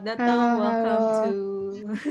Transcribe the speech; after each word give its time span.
datang. 0.00 0.38
Halo, 0.40 0.60
Welcome 0.60 1.02
halo. 1.04 1.24
to 1.28 1.34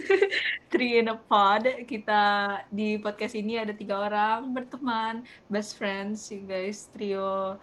Three 0.71 1.01
in 1.01 1.09
a 1.09 1.17
Pod. 1.17 1.65
Kita 1.89 2.21
di 2.69 3.01
podcast 3.01 3.33
ini 3.33 3.57
ada 3.57 3.73
tiga 3.73 3.97
orang 3.97 4.53
berteman, 4.53 5.25
best 5.49 5.75
friends, 5.75 6.29
you 6.29 6.45
guys. 6.45 6.87
Trio 6.93 7.57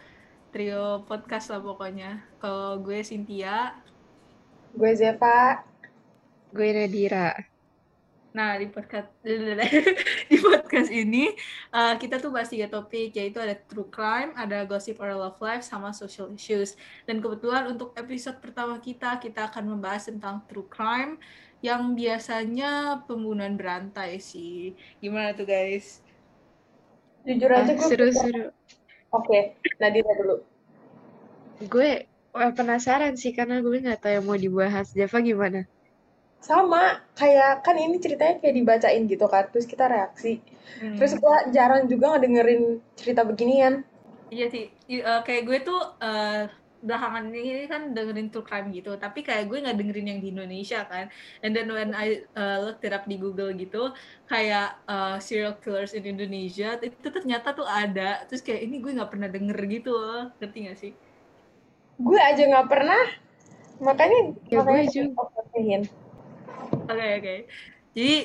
trio 0.50 1.06
podcast 1.06 1.54
lah 1.54 1.62
pokoknya. 1.62 2.26
Kalau 2.42 2.82
gue 2.82 2.98
Cynthia. 3.06 3.78
Gue 4.74 4.92
Zeva. 4.98 5.62
Gue 6.50 6.74
Nadira. 6.74 7.55
Nah 8.36 8.60
di 8.60 8.68
podcast 8.68 9.08
di 10.30 10.36
podcast 10.36 10.92
ini 10.92 11.32
uh, 11.72 11.96
kita 11.96 12.20
tuh 12.20 12.28
bahas 12.28 12.52
tiga 12.52 12.68
topik 12.68 13.16
yaitu 13.16 13.40
ada 13.40 13.56
true 13.56 13.88
crime, 13.88 14.36
ada 14.36 14.68
gossip 14.68 15.00
or 15.00 15.16
love 15.16 15.40
life, 15.40 15.64
sama 15.64 15.96
social 15.96 16.28
issues. 16.28 16.76
Dan 17.08 17.24
kebetulan 17.24 17.64
untuk 17.64 17.96
episode 17.96 18.36
pertama 18.44 18.76
kita 18.76 19.16
kita 19.24 19.48
akan 19.48 19.72
membahas 19.72 20.12
tentang 20.12 20.44
true 20.52 20.68
crime 20.68 21.16
yang 21.64 21.96
biasanya 21.96 23.00
pembunuhan 23.08 23.56
berantai 23.56 24.20
sih. 24.20 24.76
Gimana 25.00 25.32
tuh 25.32 25.48
guys? 25.48 26.04
Jujur 27.24 27.50
Ah, 27.56 27.64
aja 27.64 27.72
gue 27.72 27.88
seru-seru. 27.88 28.52
Oke, 29.16 29.56
Nadira 29.80 30.12
dulu. 30.12 30.44
Gue 31.72 32.04
wah, 32.36 32.52
penasaran 32.52 33.16
sih 33.16 33.32
karena 33.32 33.64
gue 33.64 33.80
nggak 33.80 34.04
tahu 34.04 34.12
yang 34.12 34.26
mau 34.28 34.36
dibahas. 34.36 34.92
Java 34.92 35.24
gimana? 35.24 35.64
Sama, 36.40 37.02
kayak 37.18 37.66
kan 37.66 37.74
ini 37.74 37.98
ceritanya 37.98 38.38
kayak 38.38 38.54
dibacain 38.54 39.02
gitu 39.10 39.26
kan, 39.26 39.50
terus 39.50 39.66
kita 39.66 39.90
reaksi. 39.90 40.38
Hmm. 40.78 40.94
Terus 40.94 41.18
gue 41.18 41.36
jarang 41.50 41.90
juga 41.90 42.14
ngedengerin 42.14 42.78
cerita 42.94 43.26
beginian. 43.26 43.82
Iya 44.30 44.46
sih, 44.50 44.70
eh, 44.90 45.20
kayak 45.26 45.42
gue 45.46 45.58
tuh 45.62 45.80
eh, 46.02 46.46
belakangan 46.86 47.32
ini 47.34 47.66
kan 47.66 47.96
dengerin 47.96 48.28
true 48.30 48.46
crime 48.46 48.70
gitu, 48.70 48.94
tapi 48.94 49.26
kayak 49.26 49.50
gue 49.50 49.58
nggak 49.58 49.74
dengerin 49.74 50.06
yang 50.12 50.20
di 50.22 50.28
Indonesia 50.30 50.86
kan. 50.86 51.10
And 51.42 51.50
then 51.50 51.66
when 51.72 51.96
I 51.96 52.22
uh, 52.36 52.62
looked 52.62 52.86
it 52.86 52.94
up 52.94 53.08
di 53.10 53.18
Google 53.18 53.50
gitu, 53.58 53.90
kayak 54.30 54.78
uh, 54.86 55.18
serial 55.18 55.58
killers 55.58 55.96
in 55.98 56.06
Indonesia, 56.06 56.78
itu 56.78 57.08
ternyata 57.10 57.56
tuh 57.56 57.66
ada. 57.66 58.22
Terus 58.30 58.44
kayak 58.44 58.60
ini 58.70 58.78
gue 58.78 58.92
nggak 58.92 59.10
pernah 59.10 59.26
denger 59.26 59.58
gitu 59.66 59.90
loh, 59.98 60.30
ngerti 60.38 60.58
gak 60.70 60.78
sih? 60.78 60.92
Gue 61.98 62.20
aja 62.22 62.42
nggak 62.44 62.68
pernah, 62.68 63.02
makanya 63.82 64.18
Ya, 64.52 64.60
gue 64.62 64.76
makanya 64.94 65.90
juga. 66.86 66.94
overthinkin. 66.94 67.18
Oke 67.18 67.18
oke. 67.18 67.36
Jadi 67.96 68.16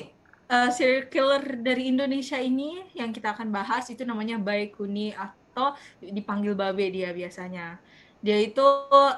uh, 0.52 0.70
serial 0.70 1.08
killer 1.08 1.44
dari 1.64 1.82
Indonesia 1.88 2.38
ini 2.38 2.84
yang 2.94 3.10
kita 3.10 3.32
akan 3.32 3.48
bahas 3.48 3.88
itu 3.88 4.04
namanya 4.04 4.36
Baikuni 4.36 5.16
atau 5.16 5.74
dipanggil 6.00 6.52
Babe 6.52 6.92
dia 6.92 7.10
biasanya. 7.10 7.80
Dia 8.22 8.38
itu 8.38 8.62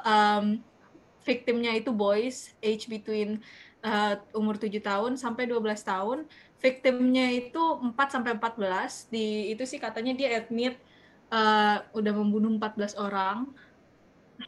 um, 0.06 0.62
victimnya 1.24 1.72
itu 1.76 1.92
boys 1.92 2.52
age 2.60 2.88
between 2.88 3.40
uh, 3.84 4.16
umur 4.32 4.56
7 4.56 4.70
tahun 4.80 5.12
sampai 5.20 5.50
12 5.50 5.60
tahun. 5.84 6.18
Victimnya 6.62 7.28
itu 7.28 7.60
4 7.60 7.92
sampai 8.08 8.36
14. 8.40 9.12
Di 9.12 9.52
itu 9.52 9.68
sih 9.68 9.76
katanya 9.76 10.16
dia 10.16 10.40
admit 10.40 10.80
uh, 11.28 11.84
udah 11.92 12.12
membunuh 12.16 12.56
14 12.56 12.96
orang. 12.96 13.52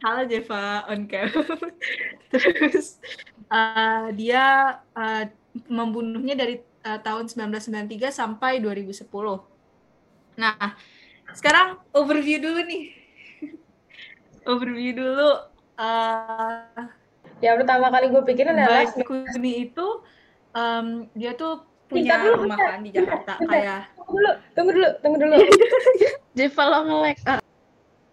Halo 0.03 0.21
Jeva 0.27 0.85
on 0.91 1.07
cam. 1.07 1.31
Terus 2.31 2.99
uh, 3.47 4.11
dia 4.13 4.77
uh, 4.93 5.23
membunuhnya 5.71 6.35
dari 6.35 6.61
uh, 6.85 6.99
tahun 7.01 7.31
1993 7.31 8.11
sampai 8.11 8.59
2010. 8.59 9.07
Nah, 10.37 10.75
sekarang 11.33 11.81
overview 11.95 12.37
dulu 12.43 12.61
nih. 12.67 12.83
overview 14.51 14.91
dulu. 14.95 15.29
Uh, 15.77 16.89
Ya 17.37 17.53
pertama 17.53 17.93
kali 17.93 18.09
gue 18.09 18.23
pikirin 18.25 18.57
adalah 18.57 18.89
Baik 18.89 19.05
Kuni 19.05 19.69
itu 19.69 19.87
um, 20.57 21.05
dia 21.13 21.37
tuh 21.37 21.61
punya 21.85 22.17
dulu, 22.25 22.49
rumah 22.49 22.57
kan 22.57 22.81
di 22.81 22.89
Jakarta 22.89 23.37
bentar. 23.37 23.45
kayak 23.45 23.81
tunggu 23.93 24.11
dulu, 24.17 24.31
tunggu 24.57 24.71
dulu, 24.73 24.89
tunggu 25.05 25.17
dulu. 25.21 25.35
Java 26.33 26.63
lo 26.65 26.77
nge-lag. 26.89 27.17
Ah, 27.29 27.39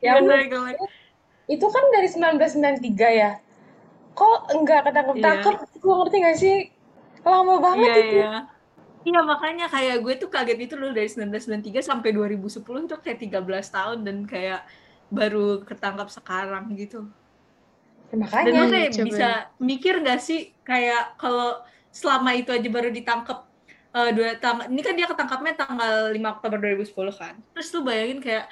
Ya 0.04 0.20
gimana? 0.20 0.76
Itu 1.44 1.66
kan 1.68 1.84
dari 1.92 2.08
1993 2.08 2.80
ya. 3.12 3.30
Kok 4.14 4.38
enggak 4.54 4.88
ketangkep-tangkep? 4.88 5.54
Gue 5.78 5.94
ngerti 6.00 6.16
gak 6.22 6.36
sih? 6.38 6.56
Lama 7.24 7.54
banget 7.58 7.88
Iya, 7.88 7.96
itu. 8.00 8.16
iya. 8.16 8.32
Iya, 9.04 9.20
makanya 9.20 9.66
kayak 9.68 10.00
gue 10.00 10.14
tuh 10.16 10.28
kaget 10.32 10.58
itu 10.64 10.74
loh 10.80 10.88
dari 10.88 11.04
1993 11.04 11.84
sampai 11.84 12.08
2010 12.16 12.88
itu 12.88 12.96
kayak 12.96 13.18
13 13.20 13.36
tahun 13.68 13.98
dan 14.00 14.16
kayak 14.24 14.64
baru 15.12 15.60
ketangkap 15.60 16.08
sekarang 16.08 16.72
gitu. 16.74 17.04
Ya, 18.08 18.08
Dan 18.10 18.18
makanya. 18.24 18.48
Iya, 18.48 18.64
kayak 18.72 18.90
coba. 18.94 19.04
bisa 19.04 19.28
mikir 19.60 19.94
gak 20.00 20.20
sih 20.24 20.40
kayak 20.64 21.20
kalau 21.20 21.60
selama 21.92 22.32
itu 22.32 22.50
aja 22.50 22.68
baru 22.72 22.88
ditangkap 22.88 23.44
eh, 23.94 24.10
dua 24.10 24.34
tang 24.40 24.66
ini 24.66 24.82
kan 24.82 24.94
dia 24.96 25.06
ketangkapnya 25.06 25.54
tanggal 25.54 26.08
5 26.08 26.34
Oktober 26.40 26.58
2010 26.58 27.12
kan. 27.14 27.34
Terus 27.52 27.68
lu 27.70 27.80
bayangin 27.84 28.18
kayak 28.18 28.46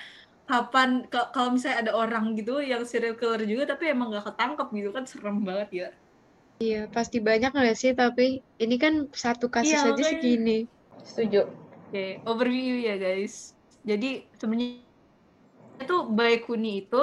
kapan 0.52 1.08
kalau 1.08 1.56
misalnya 1.56 1.88
ada 1.88 1.92
orang 1.96 2.36
gitu 2.36 2.60
yang 2.60 2.84
serial 2.84 3.16
killer 3.16 3.40
juga 3.48 3.72
tapi 3.72 3.88
emang 3.88 4.12
gak 4.12 4.28
ketangkap 4.28 4.68
gitu 4.68 4.92
kan 4.92 5.08
serem 5.08 5.40
banget 5.40 5.68
ya. 5.72 5.88
Iya, 6.62 6.86
pasti 6.92 7.18
banyak 7.18 7.50
nggak 7.50 7.74
sih? 7.74 7.90
Tapi 7.90 8.38
ini 8.60 8.76
kan 8.78 9.10
satu 9.10 9.50
kasus 9.50 9.74
Iya, 9.74 9.96
aja 9.96 10.04
segini. 10.06 10.70
Setuju. 11.02 11.50
Oke, 11.90 12.22
overview 12.22 12.78
ya 12.86 12.94
guys. 13.00 13.56
Jadi 13.82 14.30
sebenarnya 14.38 14.86
itu 15.82 15.96
Baikuni 16.06 16.86
itu 16.86 17.00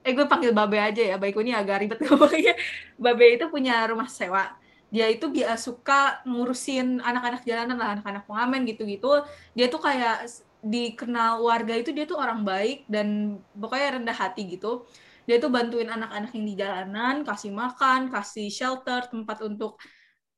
eh 0.00 0.12
gue 0.16 0.24
panggil 0.24 0.56
Babe 0.56 0.80
aja 0.80 1.02
ya. 1.12 1.16
Baikuni 1.20 1.52
agak 1.52 1.84
ribet 1.84 2.00
ngomongnya. 2.08 2.56
Babe 2.96 3.36
itu 3.36 3.44
punya 3.52 3.84
rumah 3.84 4.08
sewa. 4.08 4.56
Dia 4.88 5.12
itu 5.12 5.28
dia 5.28 5.52
suka 5.60 6.24
ngurusin 6.24 7.04
anak-anak 7.04 7.42
jalanan 7.44 7.76
lah, 7.76 8.00
anak-anak 8.00 8.24
pengamen 8.24 8.64
gitu-gitu. 8.64 9.28
Dia 9.52 9.66
tuh 9.68 9.82
kayak 9.82 10.24
dikenal 10.72 11.32
warga 11.48 11.74
itu 11.80 11.90
dia 11.96 12.04
tuh 12.10 12.18
orang 12.24 12.40
baik 12.50 12.78
dan 12.90 13.38
pokoknya 13.60 13.88
rendah 14.00 14.16
hati 14.22 14.42
gitu. 14.54 14.86
Dia 15.26 15.36
tuh 15.42 15.50
bantuin 15.50 15.88
anak-anak 15.90 16.30
yang 16.36 16.44
di 16.50 16.54
jalanan, 16.62 17.14
kasih 17.28 17.52
makan, 17.54 18.00
kasih 18.14 18.46
shelter, 18.50 19.00
tempat 19.12 19.38
untuk 19.48 19.78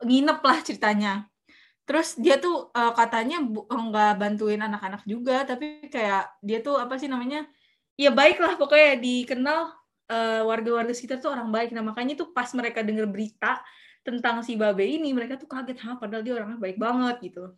nginep 0.05 0.39
lah 0.49 0.59
ceritanya. 0.67 1.13
Terus 1.89 2.09
dia 2.21 2.37
tuh 2.45 2.71
eh, 2.77 2.93
katanya 3.01 3.37
bu- 3.45 3.67
nggak 3.69 4.13
bantuin 4.21 4.61
anak-anak 4.61 5.03
juga, 5.09 5.45
tapi 5.49 5.89
kayak 5.89 6.23
dia 6.45 6.59
tuh 6.67 6.77
apa 6.81 6.95
sih 7.01 7.09
namanya? 7.09 7.49
Ya 7.99 8.11
baik 8.15 8.39
lah 8.45 8.55
pokoknya 8.61 9.01
dikenal 9.01 9.61
eh, 10.13 10.43
warga-warga 10.51 10.93
sekitar 10.97 11.19
tuh 11.25 11.33
orang 11.35 11.49
baik. 11.55 11.71
Nah 11.77 11.85
makanya 11.85 12.15
tuh 12.21 12.29
pas 12.37 12.49
mereka 12.59 12.81
denger 12.85 13.07
berita 13.09 13.61
tentang 14.07 14.41
si 14.47 14.57
Babe 14.61 14.85
ini, 14.85 15.13
mereka 15.17 15.37
tuh 15.41 15.49
kaget, 15.51 15.79
ha 15.85 15.91
padahal 16.01 16.23
dia 16.25 16.35
orangnya 16.39 16.59
baik 16.61 16.79
banget 16.81 17.17
gitu. 17.33 17.53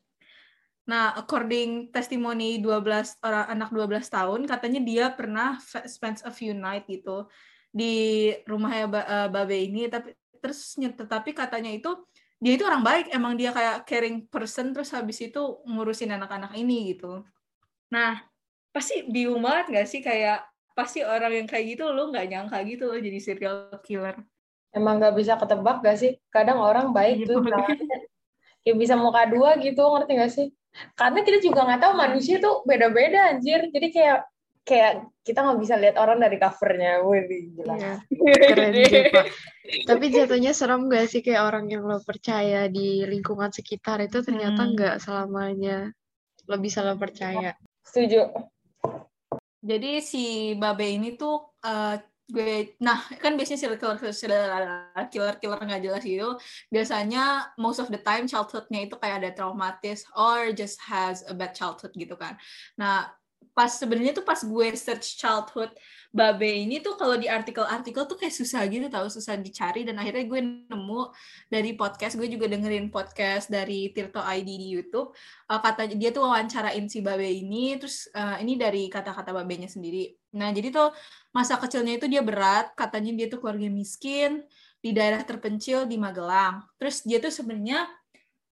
Nah, 0.90 1.14
according 1.14 1.94
testimoni 1.94 2.58
12 2.58 3.14
orang 3.22 3.46
anak 3.46 3.70
12 3.70 4.10
tahun, 4.10 4.42
katanya 4.50 4.80
dia 4.82 5.06
pernah 5.14 5.54
spend 5.86 6.18
a 6.26 6.34
few 6.34 6.50
night 6.50 6.82
gitu 6.90 7.30
di 7.70 8.26
rumahnya 8.42 8.90
eh, 8.98 9.28
Babe 9.30 9.54
ini, 9.54 9.86
tapi 9.86 10.18
terus 10.42 10.74
tetapi 10.74 11.30
katanya 11.30 11.70
itu 11.70 11.94
dia 12.42 12.58
itu 12.58 12.66
orang 12.66 12.82
baik, 12.82 13.06
emang 13.14 13.38
dia 13.38 13.54
kayak 13.54 13.86
caring 13.86 14.26
person 14.26 14.74
terus 14.74 14.90
habis 14.90 15.22
itu 15.22 15.62
ngurusin 15.62 16.10
anak-anak 16.10 16.58
ini 16.58 16.96
gitu. 16.96 17.22
Nah, 17.94 18.18
pasti 18.74 19.06
bingung 19.06 19.46
banget 19.46 19.70
nggak 19.70 19.86
sih 19.86 20.02
kayak 20.02 20.42
pasti 20.74 21.06
orang 21.06 21.44
yang 21.44 21.46
kayak 21.46 21.76
gitu 21.76 21.86
lo 21.86 22.10
nggak 22.10 22.26
nyangka 22.26 22.58
gitu 22.66 22.90
loh 22.90 22.98
jadi 22.98 23.18
serial 23.22 23.56
killer. 23.86 24.18
Emang 24.74 24.98
nggak 24.98 25.14
bisa 25.14 25.34
ketebak 25.38 25.82
gak 25.82 25.98
sih? 25.98 26.14
Kadang 26.30 26.62
orang 26.62 26.94
baik 26.94 27.26
Iya, 27.26 27.26
tuh 27.26 27.42
kayak 28.62 28.76
bisa 28.78 28.94
muka 28.96 29.26
dua 29.28 29.56
gitu, 29.60 29.82
ngerti 29.82 30.12
gak 30.16 30.32
sih? 30.32 30.48
Karena 30.94 31.26
kita 31.26 31.42
juga 31.42 31.66
nggak 31.66 31.82
tahu 31.82 31.92
manusia 31.98 32.38
tuh 32.38 32.62
beda-beda 32.62 33.34
anjir. 33.34 33.66
Jadi 33.74 33.90
kayak 33.90 34.18
kayak 34.62 34.92
kita 35.26 35.42
nggak 35.42 35.60
bisa 35.60 35.74
lihat 35.80 35.96
orang 35.98 36.22
dari 36.22 36.36
covernya. 36.38 37.02
Wih, 37.02 37.26
gila. 37.58 37.74
Iya, 37.74 38.34
keren. 38.38 38.72
Tapi 39.90 40.04
jatuhnya 40.14 40.52
serem 40.54 40.86
gak 40.86 41.10
sih 41.10 41.22
kayak 41.26 41.42
orang 41.42 41.66
yang 41.70 41.82
lo 41.86 41.98
percaya 42.02 42.70
di 42.70 43.02
lingkungan 43.06 43.50
sekitar 43.50 44.02
itu 44.02 44.22
ternyata 44.22 44.66
Hmm. 44.66 44.72
nggak 44.78 44.96
selamanya 45.02 45.90
lo 46.46 46.56
bisa 46.58 46.82
lo 46.86 46.94
percaya. 46.98 47.54
Setuju. 47.82 48.30
Jadi 49.60 50.00
si 50.00 50.54
Babe 50.56 50.86
ini 50.86 51.18
tuh 51.18 51.54
eh, 51.60 51.96
gue 52.30 52.74
nah 52.80 53.02
kan 53.18 53.34
biasanya 53.34 53.66
serial 53.66 53.78
killer 53.78 55.06
killer 55.10 55.34
killer 55.38 55.60
nggak 55.60 55.82
jelas 55.82 56.02
gitu. 56.06 56.38
Biasanya 56.70 57.54
most 57.58 57.82
of 57.82 57.90
the 57.90 58.00
time 58.00 58.30
childhoodnya 58.30 58.86
itu 58.86 58.96
kayak 58.96 59.26
ada 59.26 59.30
traumatis 59.34 60.06
or 60.16 60.54
just 60.54 60.80
has 60.80 61.26
a 61.26 61.34
bad 61.34 61.52
childhood 61.52 61.92
gitu 61.98 62.14
kan. 62.14 62.38
Nah 62.78 63.10
pas 63.50 63.70
sebenarnya 63.76 64.14
tuh 64.14 64.24
pas 64.24 64.38
gue 64.40 64.68
search 64.78 65.18
childhood 65.18 65.74
Babe 66.10 66.66
ini 66.66 66.82
tuh 66.82 66.98
kalau 66.98 67.14
di 67.14 67.30
artikel-artikel 67.30 68.02
tuh 68.02 68.18
kayak 68.18 68.34
susah 68.34 68.66
gitu 68.66 68.90
tahu 68.90 69.06
susah 69.06 69.38
dicari. 69.38 69.86
Dan 69.86 69.94
akhirnya 69.94 70.26
gue 70.26 70.40
nemu 70.66 71.02
dari 71.46 71.78
podcast 71.78 72.18
gue 72.18 72.26
juga 72.26 72.50
dengerin 72.50 72.90
podcast 72.90 73.46
dari 73.46 73.94
Tirto 73.94 74.18
ID 74.18 74.58
di 74.58 74.74
YouTube. 74.74 75.14
Uh, 75.46 75.62
kata 75.62 75.86
dia 75.94 76.10
tuh 76.10 76.26
wawancarain 76.26 76.82
si 76.90 76.98
Babe 76.98 77.30
ini 77.30 77.78
terus 77.78 78.10
uh, 78.10 78.42
ini 78.42 78.58
dari 78.58 78.90
kata-kata 78.90 79.30
Babenya 79.30 79.70
sendiri. 79.70 80.10
Nah, 80.34 80.50
jadi 80.54 80.70
tuh 80.70 80.90
masa 81.30 81.58
kecilnya 81.58 81.98
itu 81.98 82.06
dia 82.10 82.22
berat, 82.22 82.74
katanya 82.74 83.14
dia 83.14 83.26
tuh 83.30 83.38
keluarga 83.38 83.70
miskin, 83.70 84.42
di 84.80 84.90
daerah 84.96 85.22
terpencil 85.22 85.84
di 85.84 86.00
Magelang. 86.00 86.64
Terus 86.80 87.04
dia 87.04 87.20
tuh 87.20 87.30
sebenarnya 87.30 87.86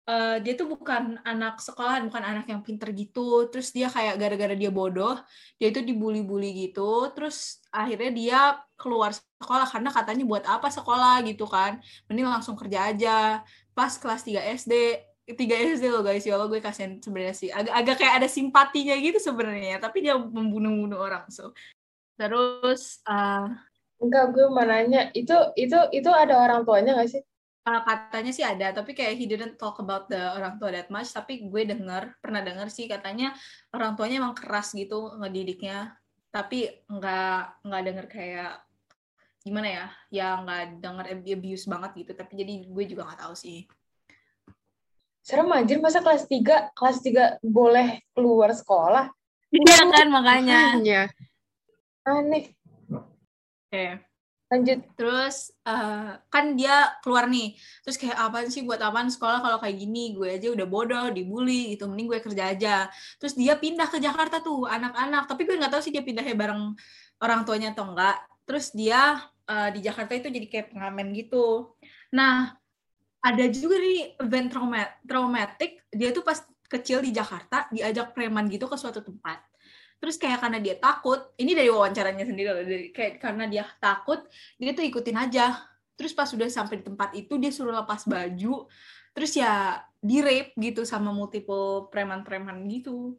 uh, 0.08 0.36
dia 0.40 0.54
tuh 0.56 0.69
bukan 0.69 1.20
anak 1.25 1.60
sekolah, 1.60 2.00
bukan 2.04 2.25
anak 2.25 2.46
yang 2.48 2.60
pinter 2.64 2.92
gitu. 2.92 3.48
Terus 3.52 3.72
dia 3.72 3.88
kayak 3.92 4.16
gara-gara 4.16 4.54
dia 4.56 4.72
bodoh, 4.72 5.16
dia 5.60 5.69
itu 5.72 5.80
dibully-bully 5.84 6.69
gitu. 6.69 7.12
Terus 7.12 7.60
akhirnya 7.72 8.10
dia 8.12 8.40
keluar 8.76 9.12
sekolah 9.12 9.69
karena 9.69 9.90
katanya 9.92 10.24
buat 10.28 10.44
apa 10.48 10.69
sekolah 10.72 11.24
gitu 11.28 11.44
kan. 11.48 11.81
Mending 12.08 12.28
langsung 12.28 12.56
kerja 12.56 12.92
aja. 12.92 13.44
Pas 13.76 13.92
kelas 13.96 14.26
3 14.26 14.42
SD, 14.58 14.74
3 15.28 15.76
SD 15.76 15.84
loh 15.92 16.00
guys, 16.00 16.24
ya 16.24 16.34
Allah 16.34 16.48
gue 16.48 16.60
kasihan 16.60 16.96
sebenarnya 16.98 17.36
sih. 17.36 17.48
Agak 17.52 17.72
agak 17.72 17.96
kayak 18.00 18.14
ada 18.24 18.28
simpatinya 18.28 18.96
gitu 18.96 19.20
sebenarnya, 19.20 19.78
tapi 19.78 20.02
dia 20.04 20.16
membunuh-bunuh 20.16 20.98
orang. 20.98 21.24
So 21.28 21.52
terus 22.19 22.99
uh, 23.06 23.47
enggak 24.03 24.35
gue 24.35 24.47
mau 24.50 24.67
nanya 24.67 25.15
itu 25.15 25.35
itu 25.55 25.79
itu 25.94 26.11
ada 26.11 26.35
orang 26.43 26.67
tuanya 26.67 26.99
gak 26.99 27.11
sih? 27.15 27.23
uh, 27.69 27.81
katanya 27.85 28.32
sih 28.32 28.44
ada 28.44 28.73
tapi 28.73 28.97
kayak 28.97 29.15
he 29.20 29.29
didn't 29.29 29.61
talk 29.61 29.76
about 29.79 30.09
the 30.09 30.19
orang 30.19 30.56
tua 30.56 30.73
that 30.73 30.88
much 30.88 31.12
tapi 31.12 31.44
gue 31.44 31.62
denger 31.69 32.17
pernah 32.19 32.41
denger 32.41 32.69
sih 32.73 32.88
katanya 32.88 33.37
orang 33.76 33.93
tuanya 33.94 34.25
emang 34.25 34.35
keras 34.35 34.73
gitu 34.73 35.12
ngedidiknya 35.20 35.93
tapi 36.32 36.69
nggak 36.88 37.65
nggak 37.65 37.82
denger 37.85 38.06
kayak 38.09 38.53
gimana 39.44 39.69
ya 39.69 39.87
ya 40.12 40.29
nggak 40.44 40.62
denger 40.82 41.06
abuse 41.15 41.65
banget 41.69 41.91
gitu 42.05 42.12
tapi 42.17 42.32
jadi 42.37 42.53
gue 42.69 42.85
juga 42.88 43.09
nggak 43.09 43.20
tahu 43.29 43.35
sih. 43.37 43.65
Serem 45.25 45.53
anjir 45.53 45.76
masa 45.76 46.00
kelas 46.00 46.25
3 46.25 46.73
kelas 46.73 46.99
3 47.05 47.44
boleh 47.44 48.00
keluar 48.17 48.49
sekolah? 48.56 49.12
Iya 49.53 49.88
kan 49.88 50.09
makanya 50.09 50.76
aneh 52.08 52.44
oke. 52.90 53.05
Okay 53.69 54.08
lanjut. 54.49 54.81
Terus 54.96 55.52
uh, 55.69 56.16
kan 56.32 56.56
dia 56.56 56.96
keluar 57.05 57.28
nih. 57.28 57.55
Terus 57.84 57.96
kayak 58.00 58.16
apa 58.16 58.49
sih? 58.49 58.64
Buat 58.64 58.81
apaan 58.81 59.12
sekolah 59.12 59.44
kalau 59.44 59.58
kayak 59.60 59.76
gini? 59.76 60.16
Gue 60.16 60.40
aja 60.40 60.49
udah 60.52 60.66
bodoh 60.66 61.06
dibully 61.12 61.76
gitu. 61.76 61.84
Mending 61.87 62.08
gue 62.08 62.20
kerja 62.25 62.44
aja. 62.52 62.76
Terus 63.20 63.37
dia 63.37 63.55
pindah 63.60 63.88
ke 63.93 64.00
Jakarta 64.00 64.40
tuh 64.40 64.64
anak-anak. 64.64 65.28
Tapi 65.28 65.44
gue 65.44 65.56
nggak 65.60 65.72
tahu 65.72 65.82
sih 65.84 65.93
dia 65.93 66.02
pindahnya 66.05 66.34
bareng 66.34 66.72
orang 67.22 67.40
tuanya 67.44 67.75
atau 67.75 67.93
enggak 67.93 68.16
terus 68.49 68.72
dia 68.72 69.20
uh, 69.44 69.69
di 69.75 69.84
Jakarta 69.84 70.16
itu 70.16 70.32
jadi 70.32 70.46
kayak 70.49 70.66
pengamen 70.72 71.12
gitu. 71.12 71.76
Nah 72.14 72.56
ada 73.19 73.44
juga 73.50 73.76
nih 73.82 74.16
event 74.22 74.49
traumatik 75.05 75.84
dia 75.90 76.14
tuh 76.14 76.22
pas 76.22 76.38
kecil 76.70 77.02
di 77.02 77.10
Jakarta 77.10 77.66
diajak 77.75 78.14
preman 78.14 78.46
gitu 78.46 78.70
ke 78.70 78.76
suatu 78.78 79.02
tempat 79.02 79.43
terus 79.98 80.14
kayak 80.14 80.38
karena 80.38 80.58
dia 80.62 80.78
takut 80.78 81.18
ini 81.38 81.58
dari 81.58 81.68
wawancaranya 81.68 82.24
sendiri 82.24 82.48
loh 82.54 82.62
dari 82.62 82.88
kayak 82.94 83.18
karena 83.18 83.44
dia 83.50 83.66
takut 83.82 84.22
dia 84.56 84.70
tuh 84.72 84.86
ikutin 84.86 85.18
aja. 85.18 85.66
Terus 85.98 86.14
pas 86.14 86.30
sudah 86.30 86.46
sampai 86.46 86.78
di 86.78 86.84
tempat 86.86 87.10
itu 87.18 87.34
dia 87.36 87.50
suruh 87.50 87.74
lepas 87.74 88.06
baju 88.06 88.70
terus 89.10 89.34
ya 89.34 89.82
di 89.98 90.22
rape 90.22 90.54
gitu 90.54 90.86
sama 90.86 91.10
multiple 91.10 91.90
preman-preman 91.90 92.62
gitu. 92.70 93.18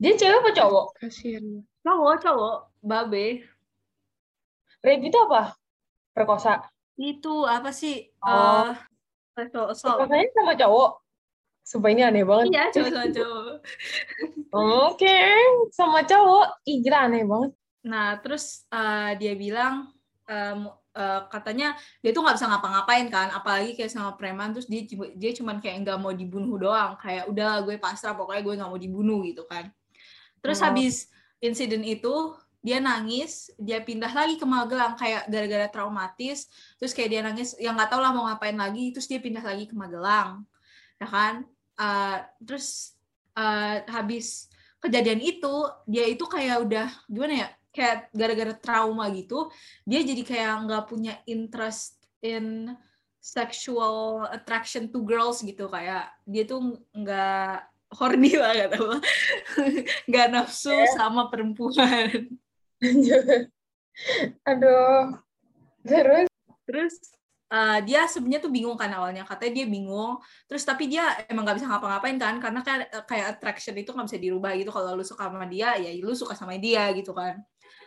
Dia 0.00 0.16
cewek 0.16 0.40
apa 0.40 0.50
cowok? 0.56 0.86
Kasihan. 0.96 1.64
Cowok 1.84 2.16
cowok. 2.24 2.58
Babe. 2.80 3.44
Rape 4.80 5.04
itu 5.04 5.18
apa? 5.20 5.56
Perkosa? 6.16 6.64
Itu 6.96 7.44
apa 7.44 7.72
sih? 7.72 8.08
Oh. 8.24 8.72
uh, 8.72 8.72
sama 10.32 10.56
cowok 10.56 11.05
Sumpah 11.66 11.90
ini 11.90 12.06
aneh 12.06 12.22
banget. 12.22 12.54
Iya, 12.54 12.64
cowok 12.70 12.90
sama 12.94 13.08
cowok. 13.10 13.54
Oke, 14.54 15.02
okay. 15.02 15.34
sama 15.74 16.00
cowok. 16.06 16.46
Ih, 16.62 16.78
gila 16.78 16.98
aneh 17.10 17.26
banget. 17.26 17.50
Nah, 17.82 18.22
terus 18.22 18.62
uh, 18.70 19.18
dia 19.18 19.34
bilang, 19.34 19.90
um, 20.30 20.70
uh, 20.94 21.26
katanya 21.26 21.74
dia 22.06 22.14
tuh 22.14 22.22
nggak 22.22 22.38
bisa 22.38 22.46
ngapa-ngapain 22.46 23.06
kan, 23.10 23.34
apalagi 23.34 23.74
kayak 23.74 23.90
sama 23.90 24.14
preman, 24.14 24.54
terus 24.54 24.70
dia 24.70 24.86
dia 25.18 25.34
cuman 25.34 25.58
kayak 25.58 25.82
nggak 25.82 25.98
mau 25.98 26.14
dibunuh 26.14 26.54
doang, 26.54 26.94
kayak 27.02 27.26
udah 27.34 27.66
gue 27.66 27.82
pasrah, 27.82 28.14
pokoknya 28.14 28.42
gue 28.46 28.54
nggak 28.62 28.70
mau 28.70 28.78
dibunuh 28.78 29.26
gitu 29.26 29.42
kan. 29.50 29.66
Terus 30.38 30.62
oh. 30.62 30.70
habis 30.70 31.10
insiden 31.42 31.82
itu, 31.82 32.30
dia 32.62 32.78
nangis, 32.78 33.50
dia 33.58 33.82
pindah 33.82 34.14
lagi 34.14 34.38
ke 34.38 34.46
Magelang 34.46 34.94
kayak 34.94 35.26
gara-gara 35.26 35.66
traumatis, 35.66 36.46
terus 36.78 36.94
kayak 36.94 37.10
dia 37.10 37.20
nangis, 37.26 37.58
yang 37.58 37.74
nggak 37.74 37.90
tahu 37.90 37.98
lah 38.02 38.14
mau 38.14 38.30
ngapain 38.30 38.54
lagi, 38.54 38.94
terus 38.94 39.10
dia 39.10 39.18
pindah 39.18 39.42
lagi 39.42 39.66
ke 39.66 39.74
Magelang, 39.74 40.46
ya 41.02 41.10
kan? 41.10 41.42
Uh, 41.80 42.24
terus 42.42 42.96
uh, 43.36 43.84
habis 43.88 44.48
kejadian 44.80 45.20
itu 45.20 45.54
dia 45.88 46.04
itu 46.08 46.24
kayak 46.28 46.66
udah 46.68 46.88
gimana 47.08 47.34
ya 47.46 47.48
kayak 47.72 48.08
gara-gara 48.12 48.54
trauma 48.56 49.08
gitu 49.12 49.52
dia 49.84 50.00
jadi 50.00 50.22
kayak 50.24 50.52
nggak 50.64 50.84
punya 50.88 51.14
interest 51.28 52.00
in 52.24 52.72
sexual 53.20 54.24
attraction 54.30 54.88
to 54.88 55.02
girls 55.02 55.42
gitu 55.42 55.66
kayak 55.66 56.08
dia 56.24 56.46
tuh 56.46 56.78
nggak 56.94 57.66
horny 57.94 58.34
lah 58.34 58.54
gak 58.54 58.70
tau 58.74 58.98
nggak 60.08 60.26
nafsu 60.30 60.74
yeah. 60.74 60.90
sama 60.94 61.30
perempuan. 61.30 62.38
Aduh. 64.50 65.16
Terus? 65.86 66.28
Terus 66.66 66.94
uh, 67.50 67.78
dia 67.82 68.06
sebenarnya 68.10 68.42
tuh 68.42 68.52
bingung 68.52 68.74
kan 68.78 68.90
awalnya 68.90 69.22
katanya 69.26 69.62
dia 69.62 69.66
bingung. 69.68 70.18
Terus 70.50 70.62
tapi 70.66 70.90
dia 70.90 71.14
emang 71.30 71.46
nggak 71.46 71.56
bisa 71.62 71.68
ngapa-ngapain 71.70 72.16
kan 72.18 72.34
karena 72.42 72.60
kayak 72.62 72.86
kayak 73.06 73.26
attraction 73.36 73.74
itu 73.78 73.90
nggak 73.94 74.06
bisa 74.10 74.20
dirubah 74.20 74.52
gitu. 74.58 74.70
Kalau 74.74 74.96
lu 74.98 75.04
suka 75.06 75.30
sama 75.30 75.46
dia 75.46 75.78
ya 75.78 75.90
lu 76.02 76.14
suka 76.14 76.34
sama 76.34 76.58
dia 76.58 76.90
gitu 76.94 77.14
kan. 77.14 77.38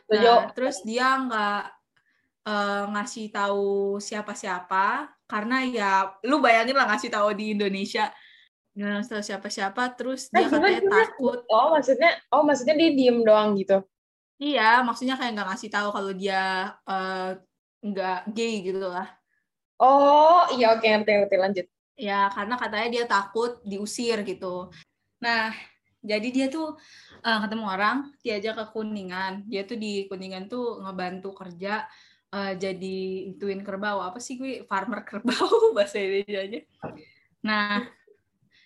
Nah, 0.10 0.50
terus 0.58 0.82
dia 0.82 1.06
nggak 1.06 1.64
uh, 2.50 2.84
ngasih 2.98 3.30
tahu 3.30 4.02
siapa-siapa 4.02 5.14
karena 5.30 5.56
ya 5.70 5.92
lu 6.26 6.42
bayangin 6.42 6.74
lah 6.74 6.90
ngasih 6.90 7.12
tahu 7.14 7.36
di 7.36 7.54
Indonesia. 7.54 8.10
Nggak 8.74 9.12
tahu 9.12 9.22
siapa-siapa 9.22 9.84
terus 10.00 10.32
dia 10.32 10.48
katanya 10.48 10.82
takut. 10.88 11.44
Oh 11.52 11.76
maksudnya 11.76 12.16
oh 12.32 12.42
maksudnya 12.48 12.76
dia 12.80 12.90
diem 12.96 13.22
doang 13.22 13.54
gitu? 13.60 13.84
Iya 14.40 14.88
maksudnya 14.88 15.20
kayak 15.20 15.36
nggak 15.36 15.50
ngasih 15.52 15.70
tahu 15.70 15.90
kalau 15.92 16.12
dia 16.16 16.72
uh, 16.88 17.36
nggak 17.84 18.32
gay 18.32 18.64
gitu 18.64 18.88
lah 18.88 19.19
Oh, 19.80 20.44
iya 20.52 20.76
oke 20.76 20.84
ngerti 20.84 21.12
ngerti 21.16 21.38
lanjut. 21.40 21.66
Ya, 22.00 22.28
karena 22.31 22.56
katanya 22.60 22.88
dia 22.92 23.04
takut 23.08 23.60
diusir 23.64 24.24
gitu. 24.28 24.72
Nah, 25.24 25.52
jadi 26.00 26.28
dia 26.31 26.46
tuh 26.48 26.76
uh, 27.24 27.40
ketemu 27.44 27.66
orang, 27.68 27.98
diajak 28.24 28.56
ke 28.60 28.66
Kuningan. 28.76 29.48
Dia 29.48 29.64
tuh 29.64 29.80
di 29.80 30.08
Kuningan 30.08 30.52
tuh 30.52 30.84
ngebantu 30.84 31.36
kerja 31.36 31.88
uh, 32.36 32.54
jadi 32.56 33.00
ituin 33.36 33.64
kerbau. 33.64 34.04
Apa 34.04 34.20
sih 34.20 34.36
gue 34.40 34.68
farmer 34.68 35.04
kerbau 35.08 35.48
bahasa 35.76 36.00
Indonesia 36.00 36.40
aja. 36.40 36.60
Nah, 37.44 37.88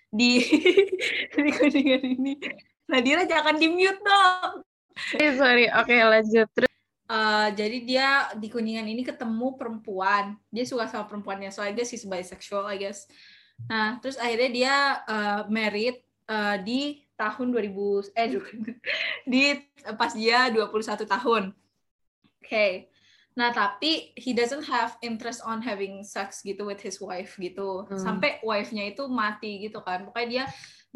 di 0.10 0.42
di 1.46 1.52
Kuningan 1.54 2.04
ini 2.06 2.34
Nadira 2.90 3.26
jangan 3.26 3.58
di 3.58 3.68
mute 3.70 4.02
dong. 4.02 4.62
Sorry, 4.94 5.30
sorry. 5.38 5.66
Oke, 5.74 5.96
lanjut. 5.98 6.48
Terus 6.54 6.73
Uh, 7.13 7.53
jadi 7.53 7.77
dia 7.86 8.10
di 8.41 8.50
kuningan 8.50 8.89
ini 8.89 9.05
ketemu 9.05 9.53
perempuan. 9.53 10.34
Dia 10.50 10.65
suka 10.65 10.89
sama 10.89 11.05
perempuannya 11.05 11.53
so 11.53 11.62
I 11.62 11.70
guess 11.70 11.93
he's 11.93 12.10
bisexual 12.10 12.65
I 12.65 12.82
guess. 12.82 13.05
Nah 13.70 14.01
terus 14.01 14.17
akhirnya 14.17 14.50
dia 14.50 14.75
uh, 15.05 15.41
married 15.46 16.01
uh, 16.25 16.58
di 16.58 17.05
tahun 17.13 17.53
2000 17.53 18.17
eh 18.17 18.27
di 19.32 19.43
pas 19.93 20.10
dia 20.17 20.50
21 20.50 21.05
tahun. 21.05 21.43
Oke 21.53 22.50
okay. 22.50 22.72
nah 23.38 23.53
tapi 23.53 24.13
he 24.17 24.34
doesn't 24.34 24.65
have 24.65 24.98
interest 25.05 25.46
on 25.46 25.62
having 25.62 26.01
sex 26.01 26.41
gitu 26.41 26.65
with 26.65 26.82
his 26.82 26.98
wife 26.98 27.38
gitu. 27.38 27.86
Hmm. 27.93 28.01
sampai 28.01 28.41
wife-nya 28.41 28.89
itu 28.89 29.05
mati 29.05 29.62
gitu 29.62 29.86
kan. 29.86 30.10
Pokoknya 30.10 30.29
dia 30.29 30.46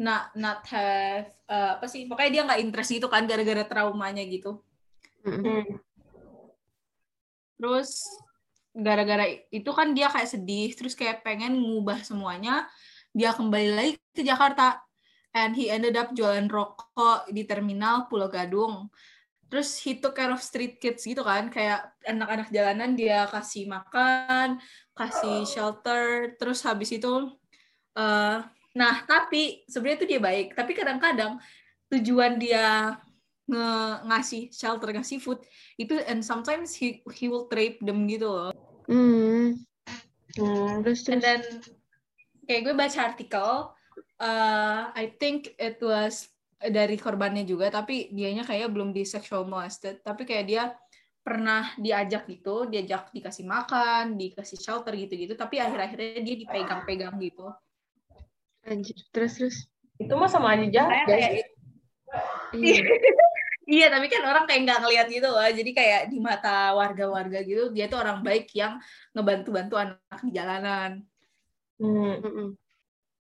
not 0.02 0.34
not 0.34 0.66
have 0.66 1.30
uh, 1.46 1.78
apa 1.78 1.86
sih? 1.86 2.10
Pokoknya 2.10 2.30
dia 2.34 2.42
nggak 2.42 2.62
interest 2.66 2.90
gitu 2.90 3.06
kan 3.06 3.22
gara-gara 3.22 3.62
traumanya 3.62 4.26
gitu. 4.26 4.58
Hmm 5.22 5.78
terus 7.58 8.06
gara-gara 8.70 9.26
itu 9.50 9.70
kan 9.74 9.90
dia 9.90 10.06
kayak 10.06 10.30
sedih 10.30 10.70
terus 10.78 10.94
kayak 10.94 11.26
pengen 11.26 11.58
ngubah 11.58 12.00
semuanya 12.06 12.70
dia 13.18 13.34
kembali 13.34 13.70
lagi 13.74 13.92
ke 14.14 14.22
Jakarta. 14.22 14.78
And 15.36 15.52
he 15.54 15.68
ended 15.68 15.94
up 15.94 16.14
jualan 16.16 16.48
rokok 16.48 17.28
di 17.30 17.44
terminal 17.44 18.08
Pulau 18.08 18.32
Gadung. 18.32 18.88
Terus 19.48 19.80
he 19.80 19.96
took 19.96 20.16
care 20.16 20.32
of 20.32 20.44
street 20.44 20.76
kids 20.76 21.04
gitu 21.04 21.24
kan 21.24 21.48
kayak 21.48 21.88
anak-anak 22.04 22.52
jalanan 22.52 22.92
dia 22.92 23.24
kasih 23.28 23.68
makan 23.68 24.60
kasih 24.96 25.44
shelter. 25.48 26.36
Terus 26.36 26.64
habis 26.64 26.94
itu 26.94 27.32
uh, 27.96 28.38
nah 28.76 28.94
tapi 29.04 29.64
sebenarnya 29.68 29.98
itu 30.04 30.08
dia 30.16 30.20
baik. 30.20 30.48
Tapi 30.56 30.72
kadang-kadang 30.76 31.40
tujuan 31.92 32.36
dia 32.36 32.96
nge 33.48 33.68
ngasih 34.04 34.42
shelter 34.52 34.92
ngasih 34.92 35.18
food 35.24 35.40
itu 35.80 35.96
and 36.04 36.20
sometimes 36.20 36.76
he 36.76 37.00
he 37.16 37.32
will 37.32 37.48
trap 37.48 37.80
them 37.80 38.04
gitu 38.04 38.28
loh. 38.28 38.52
Hmm. 38.84 39.56
Hmm, 40.36 40.84
terus, 40.84 41.08
And 41.08 41.24
then 41.24 41.40
kayak 42.44 42.68
gue 42.68 42.74
baca 42.76 42.98
artikel, 43.00 43.72
uh, 44.20 44.80
I 44.92 45.16
think 45.16 45.56
it 45.56 45.80
was 45.80 46.28
dari 46.60 47.00
korbannya 47.00 47.48
juga, 47.48 47.72
tapi 47.72 48.12
dianya 48.12 48.44
kayak 48.44 48.68
belum 48.70 48.92
di 48.92 49.08
sexual 49.08 49.48
molested, 49.48 50.04
tapi 50.04 50.28
kayak 50.28 50.44
dia 50.46 50.64
pernah 51.24 51.72
diajak 51.80 52.28
gitu, 52.28 52.68
diajak 52.68 53.12
dikasih 53.12 53.48
makan, 53.48 54.20
dikasih 54.20 54.60
shelter 54.60 54.92
gitu-gitu, 54.96 55.32
tapi 55.36 55.60
akhir-akhirnya 55.60 56.20
dia 56.20 56.36
dipegang-pegang 56.44 57.16
gitu. 57.20 57.48
Anjir. 58.68 59.00
Terus 59.12 59.32
terus. 59.40 59.56
Itu 59.98 60.14
mah 60.14 60.30
sama 60.30 60.54
aja 60.54 60.68
jahat, 60.68 61.08
Kayak, 61.08 61.20
kayak 61.44 61.46
Iya. 62.56 62.80
Iya, 63.68 63.92
tapi 63.92 64.08
kan 64.08 64.24
orang 64.24 64.48
kayak 64.48 64.64
nggak 64.64 64.80
ngeliat 64.80 65.06
gitu 65.12 65.28
loh. 65.28 65.44
Jadi 65.44 65.70
kayak 65.76 66.08
di 66.08 66.18
mata 66.24 66.72
warga-warga 66.72 67.44
gitu, 67.44 67.68
dia 67.68 67.84
tuh 67.84 68.00
orang 68.00 68.24
baik 68.24 68.48
yang 68.56 68.80
ngebantu-bantu 69.12 69.76
anak 69.76 70.20
di 70.24 70.32
jalanan. 70.32 71.04
Hmm. 71.76 72.16
Mm-mm. 72.24 72.48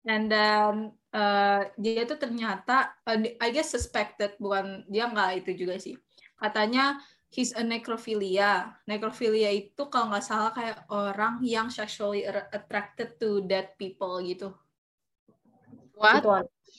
And 0.04 0.28
then 0.28 0.92
uh, 1.16 1.72
dia 1.80 2.04
tuh 2.04 2.20
ternyata, 2.20 2.92
uh, 3.08 3.16
I 3.40 3.50
guess 3.56 3.72
suspected, 3.72 4.36
bukan 4.36 4.84
dia 4.92 5.08
nggak 5.08 5.48
itu 5.48 5.64
juga 5.64 5.80
sih. 5.80 5.96
Katanya 6.36 7.00
he's 7.32 7.56
a 7.56 7.64
necrophilia. 7.64 8.84
Necrophilia 8.84 9.48
itu 9.48 9.88
kalau 9.88 10.12
nggak 10.12 10.28
salah 10.28 10.52
kayak 10.52 10.84
orang 10.92 11.40
yang 11.40 11.72
sexually 11.72 12.28
attracted 12.28 13.16
to 13.16 13.48
dead 13.48 13.72
people 13.80 14.20
gitu. 14.20 14.52
What? 15.96 16.20
Itu 16.20 16.30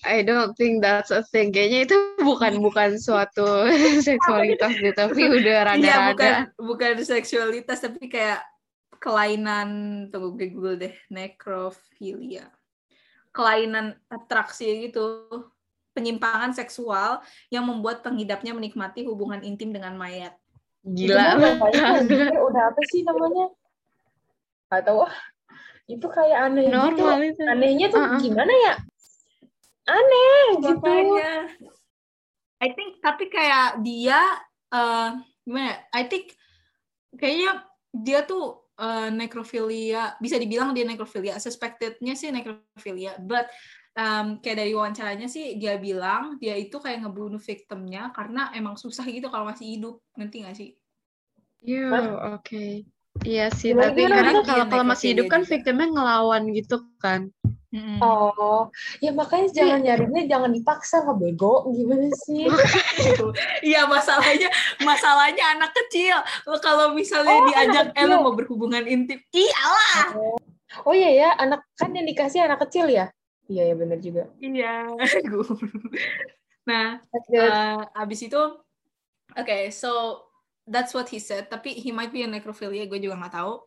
I 0.02 0.26
don't 0.26 0.52
think 0.58 0.82
that's 0.82 1.14
a 1.14 1.22
thing. 1.22 1.54
Kayaknya 1.54 1.80
itu 1.86 1.96
bukan 2.20 2.58
bukan 2.58 2.98
suatu 2.98 3.70
seksualitas 4.06 4.74
deh, 4.76 4.92
tapi 4.92 5.20
udah 5.30 5.78
Iya, 5.78 6.12
bukan 6.12 6.32
rada-rada. 6.34 6.58
bukan 6.58 6.92
seksualitas 7.00 7.78
tapi 7.80 8.10
kayak 8.10 8.42
kelainan 8.98 9.68
tunggu 10.08 10.32
gue 10.34 10.48
Google 10.48 10.76
deh 10.80 10.94
necrophilia 11.12 12.48
kelainan 13.36 14.00
atraksi 14.08 14.88
gitu 14.88 15.28
penyimpangan 15.92 16.56
seksual 16.56 17.20
yang 17.52 17.68
membuat 17.68 18.00
pengidapnya 18.00 18.56
menikmati 18.56 19.04
hubungan 19.04 19.44
intim 19.44 19.76
dengan 19.76 19.92
mayat 19.94 20.32
Gila. 20.84 21.40
anjir, 21.74 22.28
udah 22.48 22.62
apa 22.72 22.80
sih 22.92 23.00
namanya? 23.08 23.48
Gak 24.68 24.84
tahu 24.84 25.08
ah. 25.08 25.16
Itu 25.88 26.08
kayak 26.12 26.38
aneh 26.52 26.68
gitu. 26.68 26.76
Normal 26.76 27.18
itu. 27.24 27.40
Anehnya 27.44 27.86
tuh 27.88 28.04
Uh-uh. 28.04 28.20
gimana 28.20 28.52
ya? 28.52 28.74
Aneh 29.84 30.44
gitu. 30.64 30.96
I 32.64 32.68
think 32.72 33.02
tapi 33.04 33.28
kayak 33.28 33.84
dia 33.84 34.20
eh 34.72 35.10
gimana 35.44 35.66
ya? 35.68 35.76
I 35.92 36.02
think 36.08 36.32
kayaknya 37.14 37.68
dia 37.92 38.24
tuh 38.24 38.64
eh, 38.80 39.12
necrophilia 39.12 40.16
bisa 40.18 40.40
dibilang 40.40 40.72
dia 40.72 40.88
necrophilia 40.88 41.36
suspectednya 41.36 42.16
sih 42.16 42.32
necrophilia 42.32 43.20
but 43.22 43.46
um, 43.94 44.40
kayak 44.42 44.64
dari 44.64 44.72
wawancaranya 44.74 45.28
sih 45.30 45.60
dia 45.60 45.78
bilang 45.78 46.40
dia 46.42 46.56
itu 46.58 46.80
kayak 46.80 47.04
ngebunuh 47.06 47.38
victimnya 47.38 48.10
karena 48.16 48.50
emang 48.56 48.74
susah 48.74 49.04
gitu 49.06 49.30
kalau 49.30 49.46
masih 49.46 49.78
hidup 49.78 50.00
nanti 50.18 50.42
nggak 50.42 50.56
sih 50.58 50.70
Yo, 51.64 51.88
Hah? 51.88 52.36
oke. 52.36 52.84
Iya 53.24 53.48
sih, 53.48 53.72
Gimana, 53.72 53.88
tapi 53.88 54.00
gimana? 54.04 54.30
kalau 54.44 54.44
Iya, 54.44 54.64
kalau 54.68 54.84
masih 54.84 55.06
hidup 55.16 55.26
kan 55.32 55.40
juga. 55.40 55.50
victimnya 55.56 55.86
ngelawan 55.96 56.42
gitu 56.52 56.76
kan. 57.00 57.32
Mm-mm. 57.74 57.98
Oh, 57.98 58.70
ya 59.02 59.10
makanya 59.10 59.50
jangan 59.50 59.82
nyarinya 59.82 60.22
jangan 60.30 60.50
dipaksa 60.54 61.02
lah 61.02 61.18
bego. 61.18 61.66
Gimana 61.74 62.06
sih? 62.14 62.46
Iya 63.66 63.90
masalahnya 63.90 64.46
masalahnya 64.84 65.56
anak 65.56 65.72
kecil 65.74 66.14
Lo 66.46 66.60
kalau 66.62 66.94
misalnya 66.94 67.34
Oh, 67.34 67.46
diajak 67.48 67.86
eh 67.96 68.04
lu 68.06 68.20
mau 68.22 68.36
berhubungan 68.36 68.84
intim 68.86 69.18
iyalah 69.32 70.14
Oh 70.82 70.94
iya 70.94 71.10
ya, 71.14 71.28
anak 71.38 71.62
kan 71.78 71.94
yang 71.94 72.02
dikasih 72.02 72.42
anak 72.42 72.66
kecil 72.66 72.90
ya? 72.90 73.10
Iya 73.46 73.62
ya 73.70 73.74
benar 73.78 73.98
juga. 74.02 74.26
iya 74.42 74.88
nah. 76.68 76.98
Uh, 77.30 77.84
abis 77.94 78.26
itu, 78.26 78.40
oke, 79.36 79.58
so 79.70 80.24
that's 80.66 80.90
what 80.96 81.06
he 81.06 81.22
said. 81.22 81.46
Tapi 81.46 81.76
he 81.78 81.94
might 81.94 82.10
be 82.10 82.24
a 82.24 82.28
necrophilia, 82.28 82.88
gue 82.90 82.98
juga 82.98 83.20
nggak 83.20 83.34
tahu. 83.38 83.62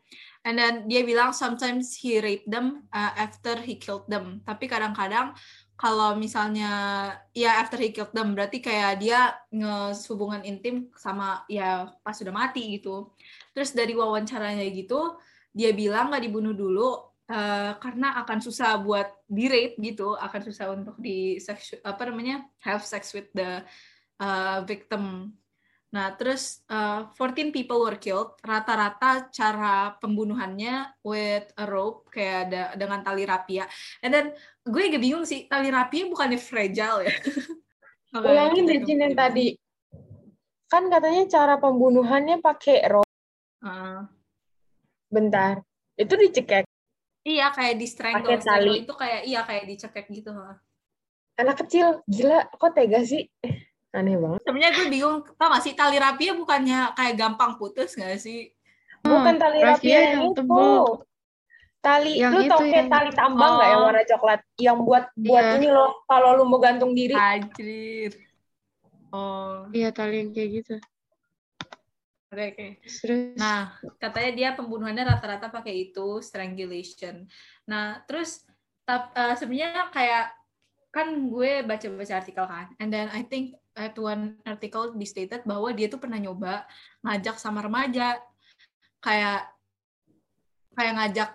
And 0.46 0.58
then 0.58 0.86
dia 0.86 1.02
bilang 1.02 1.34
sometimes 1.34 1.98
he 1.98 2.22
raped 2.22 2.50
them 2.50 2.86
uh, 2.94 3.14
after 3.18 3.58
he 3.62 3.78
killed 3.80 4.06
them. 4.12 4.42
Tapi 4.46 4.70
kadang-kadang 4.70 5.34
kalau 5.78 6.18
misalnya 6.18 6.72
ya 7.38 7.62
after 7.62 7.78
he 7.78 7.94
killed 7.94 8.10
them 8.10 8.34
berarti 8.34 8.58
kayak 8.58 8.98
dia 8.98 9.38
hubungan 10.10 10.42
intim 10.42 10.90
sama 10.98 11.46
ya 11.46 11.94
pas 12.02 12.18
sudah 12.18 12.34
mati 12.34 12.82
gitu. 12.82 13.14
Terus 13.54 13.78
dari 13.78 13.94
wawancaranya 13.94 14.66
gitu, 14.74 15.22
dia 15.54 15.70
bilang 15.78 16.10
nggak 16.10 16.26
dibunuh 16.26 16.58
dulu 16.58 17.14
uh, 17.30 17.78
karena 17.78 18.18
akan 18.26 18.42
susah 18.42 18.82
buat 18.82 19.06
di 19.30 19.46
rape 19.46 19.78
gitu, 19.78 20.18
akan 20.18 20.42
susah 20.42 20.74
untuk 20.74 20.98
di 20.98 21.38
apa 21.86 22.02
namanya 22.10 22.42
have 22.66 22.82
sex 22.82 23.14
with 23.14 23.30
the 23.38 23.62
uh, 24.18 24.66
victim. 24.66 25.34
Nah, 25.88 26.12
terus 26.20 26.68
uh, 26.68 27.08
14 27.16 27.56
people 27.56 27.80
were 27.80 27.96
killed. 27.96 28.36
Rata-rata 28.44 29.32
cara 29.32 29.96
pembunuhannya 30.04 31.00
with 31.00 31.48
a 31.56 31.64
rope 31.64 32.12
kayak 32.12 32.52
ada 32.52 32.64
dengan 32.76 33.00
tali 33.08 33.24
rapia. 33.24 33.64
And 34.04 34.12
then 34.12 34.26
gue 34.68 34.84
agak 34.84 35.00
bingung 35.00 35.24
sih, 35.24 35.48
tali 35.48 35.72
rapia 35.72 36.12
bukannya 36.12 36.36
fragile 36.36 37.08
ya? 37.08 37.16
Ulangin 38.20 38.68
deh 38.68 38.84
Jin 38.84 39.04
yang 39.04 39.16
tadi. 39.16 39.56
Kan 40.68 40.92
katanya 40.92 41.24
cara 41.32 41.56
pembunuhannya 41.56 42.44
pakai 42.44 42.78
rope. 42.92 43.12
Uh, 43.64 44.04
Bentar. 45.08 45.64
Itu 45.96 46.20
dicekek. 46.20 46.68
iya, 47.28 47.52
kayak 47.52 47.76
di 47.80 47.88
strangle. 47.88 48.24
Pakai 48.24 48.40
Strangle 48.40 48.76
tali. 48.76 48.84
itu 48.88 48.94
kayak 48.96 49.22
iya 49.28 49.42
kayak 49.44 49.64
dicekek 49.68 50.08
gitu. 50.12 50.32
Anak 51.38 51.60
kecil, 51.64 52.04
gila, 52.08 52.48
kok 52.56 52.72
tega 52.76 53.04
sih? 53.04 53.28
Aneh 53.96 54.20
banget. 54.20 54.40
Sebenarnya 54.44 54.72
gue 54.76 54.88
bingung, 54.92 55.18
tau 55.40 55.48
gak 55.48 55.64
sih 55.64 55.74
tali 55.74 55.96
rapia 55.98 56.36
bukannya 56.36 56.92
kayak 56.94 57.16
gampang 57.16 57.56
putus 57.56 57.96
gak 57.96 58.20
sih? 58.20 58.52
Bukan 59.02 59.40
tali 59.40 59.64
rapia 59.64 59.88
yang, 59.88 60.04
yang 60.04 60.24
itu. 60.32 60.38
tebel. 60.44 60.84
Tali 61.80 62.14
Yang 62.20 62.34
lu 62.34 62.42
tau 62.52 62.60
itu 62.60 62.64
kayak 62.68 62.76
yang- 62.76 62.92
tali 62.92 63.10
tambang 63.16 63.52
nggak 63.56 63.70
yang 63.72 63.80
Oh. 63.80 63.88
warna 63.88 64.04
coklat? 64.04 64.40
Yang 64.60 64.78
buat 64.84 65.06
buat 65.16 65.44
Iya. 65.46 65.56
ini 65.62 65.68
loh, 65.72 65.92
kalau 66.04 66.30
lu 66.36 66.44
mau 66.44 66.60
gantung 66.60 66.92
diri. 66.92 67.16
Anjir. 67.16 68.12
Oh, 69.08 69.72
Iya, 69.72 69.96
tali 69.96 70.20
yang 70.20 70.32
kayak 70.36 70.50
gitu. 70.52 70.76
oke 72.28 72.68
Nah, 73.40 73.72
katanya 73.96 74.32
dia 74.36 74.50
pembunuhannya 74.52 75.08
rata-rata 75.08 75.48
pakai 75.48 75.88
itu 75.90 76.20
strangulation. 76.20 77.24
Nah, 77.64 78.04
terus 78.04 78.44
tap, 78.84 79.16
eh, 79.16 79.32
sebenarnya 79.40 79.88
kayak 79.90 80.36
kan 80.92 81.08
gue 81.32 81.64
baca-baca 81.64 82.14
artikel 82.20 82.44
kan, 82.44 82.68
and 82.84 82.92
then 82.92 83.08
I 83.16 83.24
think 83.24 83.56
at 83.78 83.94
one 83.96 84.42
article 84.42 84.98
di 84.98 85.06
stated 85.06 85.46
bahwa 85.46 85.70
dia 85.72 85.86
tuh 85.86 86.02
pernah 86.02 86.18
nyoba 86.18 86.66
ngajak 87.06 87.38
sama 87.38 87.62
remaja, 87.62 88.18
kayak 89.00 89.54
kayak 90.74 90.94
ngajak 90.98 91.30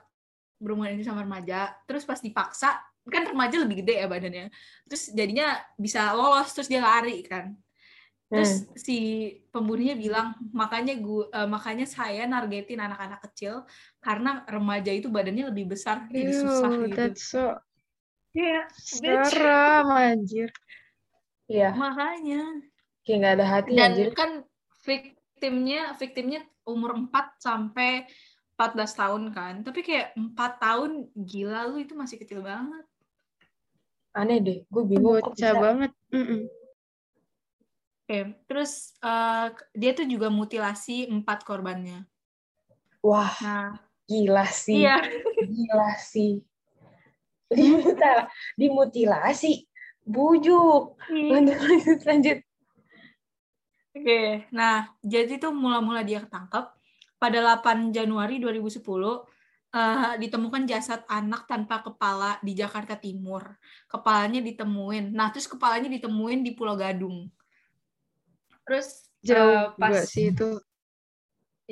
berhubungan 0.58 0.98
ini 0.98 1.06
sama 1.06 1.22
remaja, 1.22 1.70
terus 1.86 2.02
pas 2.02 2.18
dipaksa 2.18 2.82
kan 3.06 3.26
remaja 3.26 3.58
lebih 3.58 3.82
gede 3.82 4.02
ya 4.02 4.06
badannya, 4.06 4.46
terus 4.86 5.10
jadinya 5.10 5.58
bisa 5.74 6.14
lolos, 6.14 6.50
terus 6.54 6.70
dia 6.70 6.82
lari 6.82 7.22
kan. 7.26 7.54
Terus 8.32 8.64
si 8.80 9.28
pembunuhnya 9.52 9.92
bilang 9.92 10.32
makanya 10.56 10.96
gue 10.96 11.28
makanya 11.52 11.84
saya 11.84 12.24
nargetin 12.24 12.80
anak-anak 12.80 13.20
kecil 13.28 13.68
karena 14.00 14.40
remaja 14.48 14.88
itu 14.88 15.12
badannya 15.12 15.52
lebih 15.52 15.76
besar 15.76 16.08
jadi 16.08 16.32
susah 16.32 16.72
Ew, 16.72 16.88
gitu. 16.88 16.96
that's 16.96 17.28
so 17.28 17.60
Iya, 18.32 18.64
bitch. 19.04 19.28
seram 19.36 19.92
anjir. 19.92 20.48
Iya, 21.52 21.68
makanya. 21.76 22.42
kayak 23.04 23.16
nggak 23.20 23.34
ada 23.36 23.46
hati 23.46 23.70
Dan 23.76 23.90
anjir. 23.92 24.08
kan 24.16 24.30
victimnya 24.80 25.92
victimnya 26.00 26.40
umur 26.64 26.96
4 26.96 27.36
sampai 27.36 28.08
14 28.56 28.92
tahun 28.96 29.22
kan. 29.34 29.54
Tapi 29.60 29.84
kayak 29.84 30.16
4 30.16 30.52
tahun 30.56 31.12
gila 31.12 31.68
lu 31.68 31.82
itu 31.82 31.92
masih 31.92 32.16
kecil 32.16 32.40
banget. 32.40 32.84
Aneh 34.12 34.38
deh, 34.40 34.58
gue 34.64 34.82
bingung 34.86 35.20
Bocah 35.20 35.52
banget. 35.56 35.92
Mm-mm. 36.08 36.48
Oke, 38.02 38.18
terus 38.48 38.92
eh, 39.00 39.48
dia 39.72 39.92
tuh 39.92 40.04
juga 40.04 40.28
mutilasi 40.28 41.08
empat 41.08 41.44
korbannya. 41.44 42.04
Wah, 43.02 43.34
Nah, 43.42 43.72
gila 44.06 44.46
sih. 44.46 44.84
iya. 44.84 45.00
Gila 45.36 45.90
sih. 45.98 46.38
Dimutil- 47.52 48.28
dimutilasi. 48.56 49.66
Bujuk. 50.02 50.98
Lanjut, 51.10 51.58
lanjut, 51.58 52.00
lanjut. 52.02 52.38
Oke, 53.92 54.48
nah 54.48 54.88
jadi 55.04 55.36
tuh 55.36 55.52
mula-mula 55.52 56.00
dia 56.00 56.24
ketangkep 56.24 56.64
pada 57.20 57.38
8 57.38 57.92
Januari 57.92 58.40
2010 58.40 58.80
eh, 59.72 60.12
ditemukan 60.16 60.64
jasad 60.64 61.04
anak 61.06 61.44
tanpa 61.44 61.84
kepala 61.84 62.40
di 62.40 62.56
Jakarta 62.56 62.96
Timur. 62.96 63.52
Kepalanya 63.86 64.40
ditemuin. 64.40 65.12
Nah, 65.12 65.28
terus 65.28 65.44
kepalanya 65.44 65.92
ditemuin 65.92 66.40
di 66.40 66.56
Pulau 66.56 66.74
Gadung. 66.74 67.28
Terus 68.64 69.12
eh, 69.28 69.36
Jauh 69.36 69.76
pas 69.76 69.92
juga 69.92 70.02
sih 70.08 70.32
itu. 70.32 70.50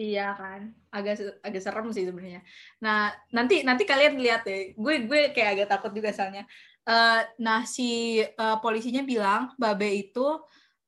Iya 0.01 0.33
kan, 0.39 0.61
agak 0.95 1.43
agak 1.43 1.61
serem 1.61 1.91
sih 1.91 2.07
sebenarnya. 2.07 2.41
Nah 2.79 3.11
nanti 3.35 3.67
nanti 3.67 3.83
kalian 3.85 4.23
lihat 4.23 4.47
deh, 4.47 4.73
gue 4.79 4.95
gue 5.05 5.21
kayak 5.35 5.51
agak 5.59 5.69
takut 5.77 5.93
juga 5.93 6.15
soalnya. 6.15 6.47
Eh, 6.89 7.23
nah 7.43 7.69
si 7.69 8.21
eh, 8.21 8.57
polisinya 8.63 9.05
bilang 9.05 9.53
Babe 9.61 9.89
itu, 9.93 10.27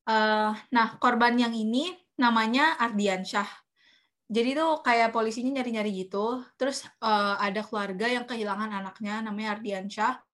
eh, 0.09 0.51
nah 0.73 0.87
korban 0.97 1.37
yang 1.37 1.53
ini 1.53 1.93
namanya 2.17 2.77
Ardiansyah. 2.81 3.63
Jadi 4.33 4.57
tuh 4.57 4.81
kayak 4.81 5.13
polisinya 5.13 5.61
nyari-nyari 5.61 6.09
gitu. 6.09 6.41
Terus 6.57 6.89
uh, 7.05 7.37
ada 7.37 7.61
keluarga 7.61 8.09
yang 8.09 8.25
kehilangan 8.25 8.73
anaknya 8.81 9.21
namanya 9.21 9.61
Ardiansyah. 9.61 10.25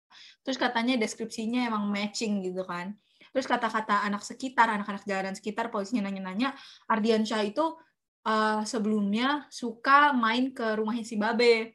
Terus 0.46 0.54
katanya 0.54 0.94
deskripsinya 1.02 1.66
emang 1.66 1.90
matching 1.90 2.38
gitu 2.46 2.62
kan. 2.62 2.94
Terus 3.34 3.50
kata-kata 3.50 4.06
anak 4.06 4.22
sekitar, 4.22 4.70
anak-anak 4.70 5.02
jalanan 5.02 5.34
sekitar, 5.34 5.74
polisinya 5.74 6.06
nanya-nanya, 6.06 6.54
Ardiansyah 6.86 7.42
itu 7.42 7.74
uh, 8.22 8.62
sebelumnya 8.62 9.50
suka 9.50 10.14
main 10.14 10.54
ke 10.54 10.78
rumahnya 10.78 11.02
si 11.02 11.18
Babe. 11.18 11.74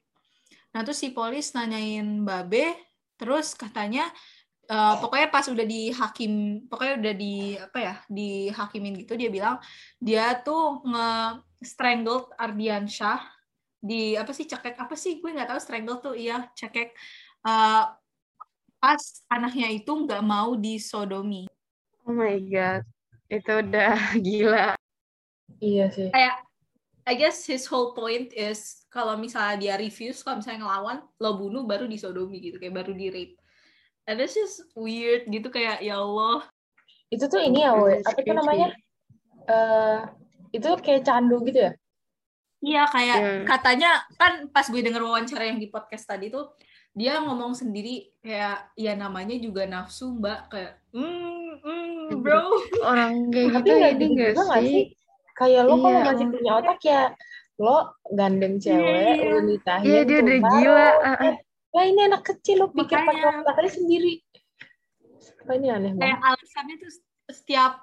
Nah, 0.72 0.82
terus 0.88 1.04
si 1.04 1.12
polis 1.12 1.52
nanyain 1.52 2.24
Babe, 2.24 2.72
terus 3.24 3.56
katanya 3.56 4.12
uh, 4.68 5.00
pokoknya 5.00 5.32
pas 5.32 5.48
udah 5.48 5.64
dihakim 5.64 6.68
pokoknya 6.68 6.96
udah 7.00 7.14
di 7.16 7.56
apa 7.56 7.78
ya 7.80 7.96
dihakimin 8.12 9.00
gitu 9.00 9.16
dia 9.16 9.32
bilang 9.32 9.56
dia 10.04 10.36
tuh 10.44 10.84
nge 10.84 11.40
strangled 11.64 12.28
Ardiansyah 12.36 13.24
di 13.80 14.20
apa 14.20 14.36
sih 14.36 14.44
cekek 14.44 14.76
apa 14.76 14.96
sih 15.00 15.24
gue 15.24 15.32
nggak 15.32 15.56
tahu 15.56 15.60
strangle 15.64 16.04
tuh 16.04 16.16
iya 16.20 16.52
cekek 16.52 16.92
uh, 17.48 17.96
pas 18.84 19.04
anaknya 19.32 19.72
itu 19.72 19.88
nggak 19.88 20.20
mau 20.20 20.60
disodomi. 20.60 21.48
Oh 22.04 22.12
my 22.12 22.36
god 22.52 22.84
itu 23.32 23.52
udah 23.64 23.96
gila. 24.28 24.76
Iya 25.64 25.86
sih. 25.88 26.12
Kayak 26.12 26.44
I 27.04 27.20
guess 27.20 27.44
his 27.44 27.68
whole 27.68 27.92
point 27.92 28.32
is 28.32 28.88
kalau 28.88 29.20
misalnya 29.20 29.60
dia 29.60 29.76
refuse 29.76 30.24
kalau 30.24 30.40
misalnya 30.40 30.64
ngelawan 30.64 30.98
lo 31.20 31.36
bunuh 31.36 31.68
baru 31.68 31.84
disodomi 31.88 32.40
gitu 32.40 32.60
kayak 32.60 32.80
baru 32.80 32.96
di 32.96 33.12
rape 33.12 33.36
and 34.08 34.20
it's 34.20 34.36
just 34.36 34.64
weird 34.76 35.28
gitu 35.28 35.48
kayak 35.52 35.80
ya 35.84 36.00
Allah. 36.00 36.48
Itu 37.12 37.30
tuh 37.30 37.44
ini 37.44 37.64
ya 37.64 37.76
apa 37.76 38.20
itu 38.20 38.34
namanya? 38.34 38.68
Uh, 39.44 40.00
itu 40.56 40.68
kayak 40.80 41.04
candu 41.04 41.44
gitu 41.48 41.70
ya? 41.70 41.72
Iya 42.64 42.84
kayak 42.88 43.20
yeah. 43.20 43.44
katanya 43.44 43.90
kan 44.16 44.48
pas 44.48 44.64
gue 44.72 44.80
denger 44.80 45.04
wawancara 45.04 45.52
yang 45.52 45.60
di 45.60 45.68
podcast 45.68 46.08
tadi 46.08 46.32
tuh 46.32 46.56
dia 46.96 47.20
ngomong 47.20 47.52
sendiri 47.52 48.08
kayak 48.24 48.72
ya 48.80 48.96
namanya 48.96 49.36
juga 49.36 49.68
nafsu 49.68 50.16
mbak. 50.16 50.48
Kayak 50.48 50.80
mm, 50.96 51.52
mm, 51.60 52.24
bro. 52.24 52.56
Orang 52.88 53.32
kayak 53.36 53.60
gitu 53.60 53.72
ini 53.76 54.06
enggak 54.16 54.32
sih? 54.40 54.64
sih 54.64 54.84
kayak 55.38 55.66
lo 55.66 55.76
yeah. 55.76 55.82
kalau 55.82 56.00
masih 56.10 56.28
punya 56.30 56.52
otak 56.62 56.80
ya 56.86 57.02
lo 57.62 57.78
gandeng 58.14 58.56
cewek 58.62 59.18
yeah. 59.22 59.32
lo 59.34 59.40
nikahin 59.46 59.90
yeah, 59.90 60.04
dia 60.06 60.18
udah 60.22 60.38
gila 60.42 60.90
eh, 61.28 61.36
Lah 61.74 61.84
ini 61.90 62.02
anak 62.06 62.22
kecil 62.22 62.62
lo 62.62 62.68
pikir 62.70 63.02
pakai 63.02 63.42
otaknya 63.42 63.72
sendiri. 63.74 64.14
Apa 65.42 65.52
ini 65.58 65.68
aneh 65.74 65.92
banget. 65.98 66.06
Kayak 66.06 66.20
alasannya 66.22 66.76
tuh 66.78 66.92
setiap 67.34 67.74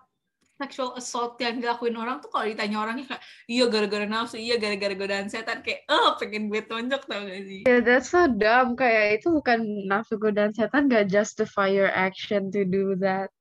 sexual 0.61 0.90
assault 0.95 1.40
yang 1.40 1.59
dilakuin 1.59 1.97
orang 1.97 2.21
tuh 2.21 2.28
kalau 2.28 2.45
ditanya 2.45 2.85
orangnya 2.85 3.09
kayak 3.09 3.23
iya 3.49 3.64
gara-gara 3.66 4.07
nafsu, 4.07 4.37
iya 4.37 4.61
gara-gara 4.61 4.92
godaan 4.92 5.26
setan 5.33 5.64
kayak 5.64 5.88
oh 5.88 6.21
pengen 6.21 6.52
gue 6.52 6.62
tonjok 6.69 7.02
tau 7.09 7.25
gak 7.25 7.42
sih? 7.49 7.61
Yeah, 7.64 7.80
that's 7.80 8.12
so 8.12 8.28
dumb 8.28 8.76
kayak 8.76 9.21
itu 9.21 9.33
bukan 9.35 9.88
nafsu 9.88 10.21
godaan 10.21 10.52
setan 10.52 10.87
gak 10.87 11.11
justify 11.11 11.66
your 11.66 11.90
action 11.90 12.52
to 12.54 12.62
do 12.62 12.95
that. 13.00 13.33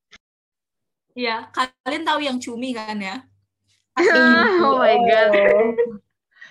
Iya, 1.14 1.52
kalian 1.84 2.08
tahu 2.08 2.20
yang 2.24 2.38
cumi 2.40 2.72
kan 2.72 2.98
ya? 2.98 3.22
Oh 3.98 4.78
my 4.78 4.96
god. 5.08 5.32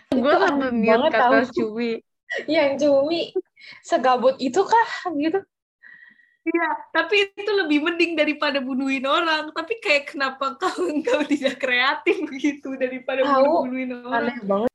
gue 0.10 0.36
sampai 0.42 0.70
mute 0.74 1.08
kata 1.14 1.48
cumi. 1.54 2.02
Yang 2.46 2.86
cumi 2.86 3.34
segabut 3.86 4.38
itu 4.38 4.62
kah 4.62 4.92
gitu 5.18 5.42
Iya, 6.50 6.70
tapi 6.96 7.30
itu 7.36 7.52
lebih 7.52 7.84
mending 7.84 8.18
daripada 8.18 8.58
bunuhin 8.64 9.06
orang. 9.06 9.52
Tapi 9.54 9.78
kayak 9.78 10.16
kenapa 10.16 10.56
kau 10.58 10.88
engkau 10.88 11.22
tidak 11.28 11.62
kreatif 11.62 12.26
begitu 12.26 12.74
daripada 12.80 13.22
Tahu, 13.22 13.70
bunuhin 13.70 13.92
orang? 14.02 14.34
Aneh 14.34 14.40
banget. 14.48 14.70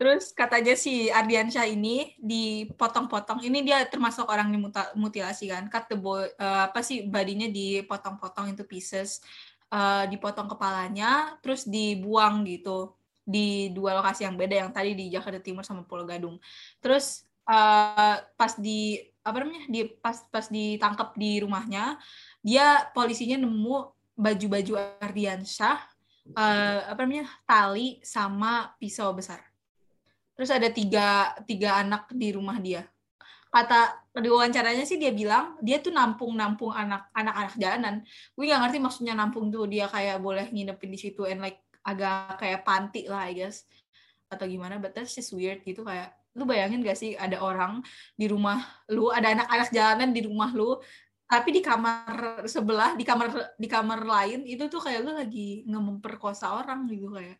Terus 0.00 0.32
katanya 0.32 0.72
si 0.80 1.12
Ardiansyah 1.12 1.68
ini 1.68 2.16
dipotong-potong. 2.16 3.44
Ini 3.44 3.60
dia 3.60 3.84
termasuk 3.84 4.24
orang 4.32 4.48
dimutilasi 4.48 5.52
kan. 5.52 5.68
Cut 5.68 5.92
the 5.92 5.96
boy, 6.00 6.24
uh, 6.40 6.72
apa 6.72 6.80
sih 6.80 7.04
badinya 7.04 7.44
dipotong-potong 7.52 8.56
into 8.56 8.64
pieces. 8.64 9.20
Uh, 9.70 10.02
dipotong 10.10 10.50
kepalanya, 10.50 11.38
terus 11.38 11.62
dibuang 11.62 12.42
gitu 12.42 12.90
di 13.22 13.70
dua 13.70 14.02
lokasi 14.02 14.26
yang 14.26 14.34
beda 14.34 14.66
yang 14.66 14.70
tadi 14.74 14.98
di 14.98 15.06
Jakarta 15.14 15.38
Timur 15.38 15.62
sama 15.62 15.86
Pulau 15.86 16.02
Gadung. 16.02 16.42
Terus 16.82 17.22
uh, 17.46 18.18
pas 18.34 18.52
di 18.58 18.98
apa 19.20 19.36
namanya 19.42 19.68
di 19.68 19.84
pas 20.00 20.16
pas 20.32 20.48
ditangkap 20.48 21.12
di 21.14 21.44
rumahnya 21.44 22.00
dia 22.40 22.88
polisinya 22.96 23.36
nemu 23.36 23.92
baju-baju 24.16 24.80
Ardiansyah 25.00 25.78
uh, 26.32 26.80
apa 26.88 27.00
namanya 27.04 27.28
tali 27.44 28.00
sama 28.00 28.72
pisau 28.80 29.12
besar 29.12 29.44
terus 30.32 30.48
ada 30.48 30.72
tiga 30.72 31.36
tiga 31.44 31.84
anak 31.84 32.08
di 32.16 32.32
rumah 32.32 32.56
dia 32.56 32.88
kata 33.52 33.99
di 34.10 34.26
wawancaranya 34.26 34.82
sih 34.82 34.98
dia 34.98 35.14
bilang 35.14 35.54
dia 35.62 35.78
tuh 35.78 35.94
nampung 35.94 36.34
nampung 36.34 36.74
anak 36.74 37.06
anak 37.14 37.34
anak 37.38 37.54
jalanan. 37.54 37.94
Gue 38.34 38.50
nggak 38.50 38.60
ngerti 38.66 38.78
maksudnya 38.82 39.14
nampung 39.14 39.54
tuh 39.54 39.70
dia 39.70 39.86
kayak 39.86 40.18
boleh 40.18 40.50
nginepin 40.50 40.90
di 40.90 40.98
situ 40.98 41.22
and 41.30 41.38
like 41.38 41.62
agak 41.86 42.34
kayak 42.42 42.66
panti 42.66 43.06
lah 43.06 43.30
I 43.30 43.38
guess 43.38 43.62
atau 44.26 44.50
gimana. 44.50 44.82
But 44.82 44.98
that's 44.98 45.14
just 45.14 45.30
weird 45.30 45.62
gitu 45.62 45.86
kayak 45.86 46.10
lu 46.34 46.46
bayangin 46.46 46.82
gak 46.86 46.94
sih 46.94 47.18
ada 47.18 47.42
orang 47.42 47.82
di 48.14 48.30
rumah 48.30 48.62
lu 48.86 49.10
ada 49.10 49.34
anak-anak 49.34 49.74
jalanan 49.74 50.14
di 50.14 50.22
rumah 50.22 50.54
lu 50.54 50.78
tapi 51.26 51.50
di 51.50 51.58
kamar 51.58 52.46
sebelah 52.46 52.94
di 52.94 53.02
kamar 53.02 53.58
di 53.58 53.66
kamar 53.66 54.06
lain 54.06 54.46
itu 54.46 54.70
tuh 54.70 54.78
kayak 54.78 55.02
lu 55.02 55.10
lagi 55.14 55.66
memperkosa 55.66 56.54
orang 56.58 56.86
gitu 56.90 57.10
kayak. 57.14 57.38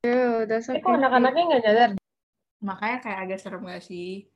Yeah, 0.00 0.48
that's 0.48 0.68
Tapi 0.68 0.80
kok 0.80 0.96
anak-anaknya 0.96 1.42
nggak 1.44 1.62
nyadar? 1.64 1.90
makanya 2.60 2.98
kayak 3.00 3.18
agak 3.24 3.38
serem 3.40 3.64
gak 3.64 3.80
sih 3.80 4.28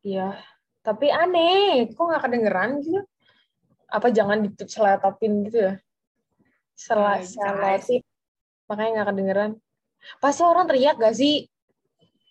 Iya. 0.00 0.38
Tapi 0.80 1.12
aneh, 1.12 1.92
kok 1.92 2.00
nggak 2.00 2.24
kedengeran 2.24 2.70
gitu? 2.80 3.00
Apa 3.90 4.08
jangan 4.14 4.40
ditutup 4.44 4.68
seletopin 4.70 5.44
gitu 5.44 5.58
ya? 5.70 5.74
Eh, 5.76 7.20
seletip. 7.26 8.02
Makanya 8.70 8.90
nggak 9.00 9.08
kedengeran. 9.12 9.50
Pasti 10.16 10.40
orang 10.40 10.64
teriak 10.64 10.96
gak 10.96 11.12
sih? 11.12 11.44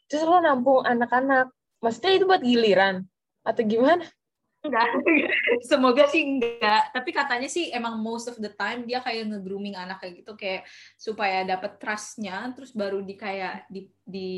Terus 0.10 0.26
lo 0.26 0.42
nampung 0.42 0.82
anak-anak. 0.82 1.54
Maksudnya 1.86 2.12
itu 2.18 2.26
buat 2.26 2.42
giliran? 2.42 3.06
Atau 3.46 3.62
gimana? 3.70 4.10
enggak 4.60 4.88
semoga 5.72 6.04
sih 6.12 6.20
enggak 6.20 6.92
tapi 6.92 7.16
katanya 7.16 7.48
sih 7.48 7.72
emang 7.72 7.96
most 8.04 8.28
of 8.28 8.36
the 8.44 8.52
time 8.52 8.84
dia 8.84 9.00
kayak 9.00 9.32
nge-grooming 9.32 9.76
anak 9.76 10.04
kayak 10.04 10.24
gitu 10.24 10.36
kayak 10.36 10.68
supaya 11.00 11.48
dapat 11.48 11.80
trustnya 11.80 12.52
terus 12.52 12.76
baru 12.76 13.00
di 13.00 13.16
kayak 13.16 13.72
di 13.72 13.88
di 14.04 14.32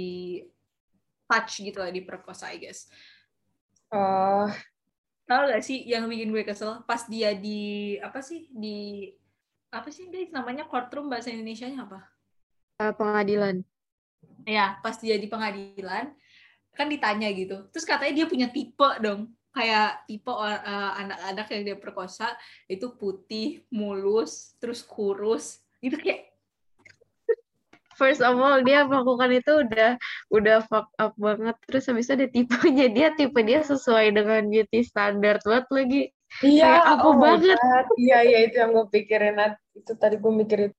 touch 1.26 1.66
gitu 1.66 1.82
lah 1.82 1.90
diperkosa 1.90 2.54
I 2.54 2.62
guess 2.62 2.86
Oh, 3.92 4.48
Tahu 5.32 5.48
gak 5.48 5.64
sih 5.64 5.88
yang 5.88 6.12
bikin 6.12 6.32
gue 6.32 6.44
kesel 6.44 6.84
pas 6.84 7.08
dia 7.08 7.32
di 7.32 7.96
apa 8.04 8.20
sih 8.20 8.52
di 8.52 9.08
apa 9.72 9.88
sih 9.88 10.12
guys 10.12 10.28
namanya 10.36 10.68
courtroom 10.68 11.08
bahasa 11.08 11.32
Indonesia-nya 11.32 11.88
apa? 11.88 12.04
Uh, 12.84 12.92
pengadilan. 12.92 13.64
Ya, 14.44 14.76
pas 14.84 15.00
dia 15.00 15.16
di 15.16 15.32
pengadilan 15.32 16.12
kan 16.76 16.88
ditanya 16.92 17.32
gitu. 17.32 17.68
Terus 17.72 17.88
katanya 17.88 18.24
dia 18.24 18.28
punya 18.28 18.48
tipe 18.52 18.90
dong. 19.00 19.32
Kayak 19.52 20.08
tipe 20.08 20.32
eh, 20.32 20.92
anak-anak 21.04 21.48
yang 21.52 21.64
dia 21.68 21.78
perkosa 21.80 22.32
itu 22.72 22.96
putih, 22.96 23.68
mulus, 23.72 24.56
terus 24.60 24.84
kurus. 24.84 25.60
Gitu 25.84 26.00
kayak 26.00 26.31
First 28.00 28.22
of 28.24 28.36
all, 28.40 28.62
dia 28.64 28.84
melakukan 28.88 29.30
itu 29.32 29.52
udah 29.68 30.00
udah 30.32 30.58
fuck 30.68 30.88
up 30.98 31.14
banget. 31.20 31.56
Terus 31.68 31.84
habis 31.92 32.08
itu 32.08 32.14
ada 32.18 32.28
tipenya 32.28 32.88
dia, 32.90 33.08
tipe 33.16 33.40
dia 33.44 33.62
sesuai 33.62 34.16
dengan 34.16 34.48
beauty 34.48 34.82
standard 34.84 35.42
banget 35.44 35.68
lagi. 35.72 36.02
iya. 36.42 36.80
Kayak 36.80 36.84
aku 36.98 37.08
oh 37.12 37.16
banget. 37.20 37.58
Iya, 38.00 38.20
iya 38.24 38.40
itu 38.48 38.56
yang 38.58 38.72
gue 38.72 38.88
pikirin. 38.88 39.36
Nat. 39.36 39.54
Itu 39.76 39.94
tadi 40.00 40.16
gue 40.16 40.32
mikirin. 40.32 40.72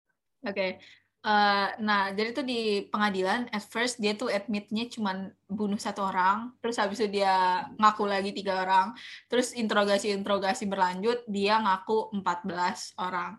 Oke. 0.42 0.81
Eh, 1.22 1.68
nah, 1.79 2.11
jadi 2.11 2.35
tuh 2.35 2.42
di 2.42 2.83
pengadilan, 2.90 3.46
at 3.55 3.62
first 3.70 4.03
dia 4.03 4.18
tuh 4.18 4.27
admitnya 4.27 4.90
cuman 4.90 5.31
bunuh 5.46 5.79
satu 5.79 6.03
orang, 6.11 6.51
terus 6.59 6.83
habis 6.83 6.98
itu 6.98 7.22
dia 7.22 7.62
ngaku 7.79 8.11
lagi 8.11 8.35
tiga 8.35 8.66
orang, 8.66 8.90
terus 9.31 9.55
interogasi-interogasi 9.55 10.66
berlanjut, 10.66 11.22
dia 11.31 11.62
ngaku 11.62 12.11
14 12.11 12.98
orang. 12.98 13.38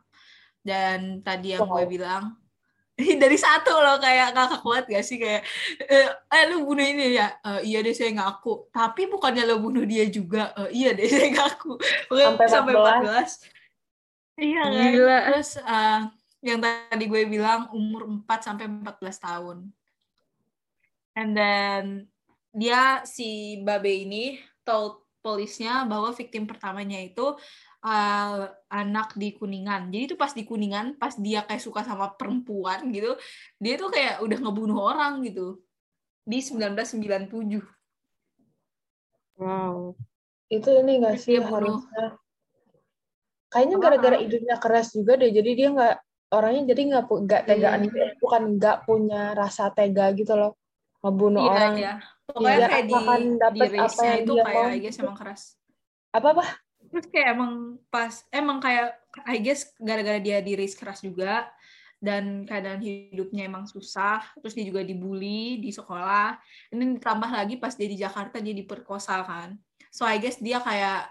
Dan 0.64 1.20
tadi 1.28 1.60
yang 1.60 1.68
gue 1.68 1.84
Wow. 1.84 1.92
bilang, 1.92 2.24
dari 3.22 3.38
satu 3.38 3.74
loh 3.74 3.98
kayak 3.98 4.38
kakak 4.38 4.62
kuat 4.62 4.84
gak 4.86 5.06
sih? 5.06 5.18
Kayak 5.18 5.42
eh, 5.82 6.08
eh 6.14 6.44
lu 6.54 6.62
bunuh 6.66 6.86
ini 6.86 7.18
ya? 7.18 7.34
Eh, 7.42 7.74
iya 7.74 7.80
deh 7.82 7.94
saya 7.94 8.14
ngaku 8.14 8.70
tapi 8.70 9.10
bukannya 9.10 9.44
lo 9.50 9.58
bunuh 9.58 9.82
dia 9.86 10.06
juga 10.10 10.54
Eh, 10.66 10.84
iya 10.84 10.94
deh 10.94 11.10
saya 11.14 11.30
ngaku 11.34 11.82
Sampai 12.14 12.48
sampai 12.50 12.74
14. 12.78 13.50
14 14.38 14.42
iya 14.42 14.64
kan? 14.66 14.92
Gila. 14.94 15.18
terus 15.30 15.50
eh, 15.58 16.00
yang 16.44 16.60
tadi 16.60 17.06
gue 17.08 17.22
bilang 17.26 17.72
umur 17.72 18.06
4 18.28 18.42
sampai 18.44 18.68
14 18.68 19.00
tahun. 19.24 19.58
And 21.16 21.32
then 21.38 21.84
dia 22.54 23.02
si 23.08 23.62
Babe 23.64 23.90
ini 23.90 24.38
told 24.62 25.02
polisnya 25.24 25.88
bahwa 25.88 26.12
victim 26.12 26.44
pertamanya 26.44 27.00
itu 27.00 27.34
uh, 27.84 28.48
anak 28.72 29.14
di 29.20 29.36
Kuningan. 29.36 29.92
Jadi 29.92 30.04
itu 30.10 30.16
pas 30.16 30.32
di 30.32 30.48
Kuningan, 30.48 30.96
pas 30.96 31.14
dia 31.20 31.44
kayak 31.44 31.62
suka 31.62 31.84
sama 31.84 32.16
perempuan 32.16 32.90
gitu, 32.90 33.14
dia 33.60 33.76
tuh 33.76 33.92
kayak 33.92 34.24
udah 34.24 34.38
ngebunuh 34.40 34.80
orang 34.80 35.22
gitu 35.28 35.60
di 36.24 36.40
1997. 36.40 37.60
Wow. 39.38 39.98
Itu 40.48 40.70
ini 40.80 41.02
gak 41.02 41.18
sih 41.20 41.38
dia 41.42 41.46
harusnya? 41.46 42.16
Kayaknya 43.50 43.78
gara-gara 43.78 44.18
hidupnya 44.18 44.56
keras 44.58 44.94
juga 44.94 45.14
deh. 45.14 45.30
Jadi 45.30 45.50
dia 45.54 45.70
nggak 45.70 45.96
orangnya 46.34 46.74
jadi 46.74 46.82
nggak 46.90 47.04
nggak 47.06 47.42
tegaan 47.46 47.78
Hmm. 47.78 47.86
gitu. 47.86 47.98
ya. 48.02 48.10
Bukan 48.18 48.42
nggak 48.58 48.78
punya 48.90 49.22
rasa 49.38 49.70
tega 49.70 50.10
gitu 50.18 50.34
loh. 50.34 50.58
Ngebunuh 51.06 51.44
Iya, 51.44 51.52
orang. 51.54 51.74
iya. 51.78 51.94
Pokoknya 52.24 52.56
Iya, 52.56 52.68
kayak 52.72 52.86
di, 52.88 52.94
di 52.96 53.38
dapet 53.38 53.70
apa 53.76 54.02
yang 54.02 54.20
itu 54.24 54.32
dia 54.34 54.44
kayak 54.48 54.56
mau 54.56 54.66
I 54.72 54.80
guess 54.82 54.96
gitu. 54.96 55.04
emang 55.06 55.18
keras. 55.20 55.42
Apa 56.10 56.28
apa? 56.34 56.46
Terus 56.94 57.10
kayak 57.10 57.34
emang 57.34 57.82
pas, 57.90 58.22
emang 58.30 58.62
kayak 58.62 58.94
I 59.26 59.42
guess 59.42 59.74
gara-gara 59.82 60.22
dia 60.22 60.46
di 60.46 60.54
race 60.54 60.78
keras 60.78 61.02
juga, 61.02 61.50
dan 62.04 62.44
keadaan 62.44 62.84
hidupnya 62.84 63.48
emang 63.48 63.64
susah, 63.66 64.22
terus 64.44 64.54
dia 64.54 64.68
juga 64.68 64.84
dibully 64.84 65.58
di 65.64 65.72
sekolah, 65.72 66.36
ini 66.76 67.00
ditambah 67.00 67.32
lagi 67.32 67.56
pas 67.56 67.74
dia 67.74 67.88
di 67.88 67.96
Jakarta 67.96 68.44
dia 68.44 68.52
diperkosa 68.52 69.24
kan. 69.24 69.56
So 69.88 70.04
I 70.04 70.20
guess 70.20 70.38
dia 70.38 70.60
kayak 70.60 71.10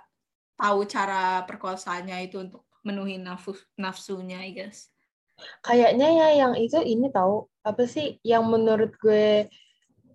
tahu 0.54 0.84
cara 0.84 1.48
perkosanya 1.48 2.20
itu 2.20 2.44
untuk 2.44 2.68
menuhi 2.84 3.16
nafsu 3.16 3.56
nafsunya 3.74 4.44
I 4.44 4.52
guess. 4.52 4.92
Kayaknya 5.64 6.08
ya 6.12 6.28
yang 6.46 6.54
itu 6.60 6.78
ini 6.84 7.08
tahu 7.08 7.48
apa 7.64 7.88
sih 7.88 8.20
yang 8.22 8.46
menurut 8.46 8.94
gue 9.00 9.48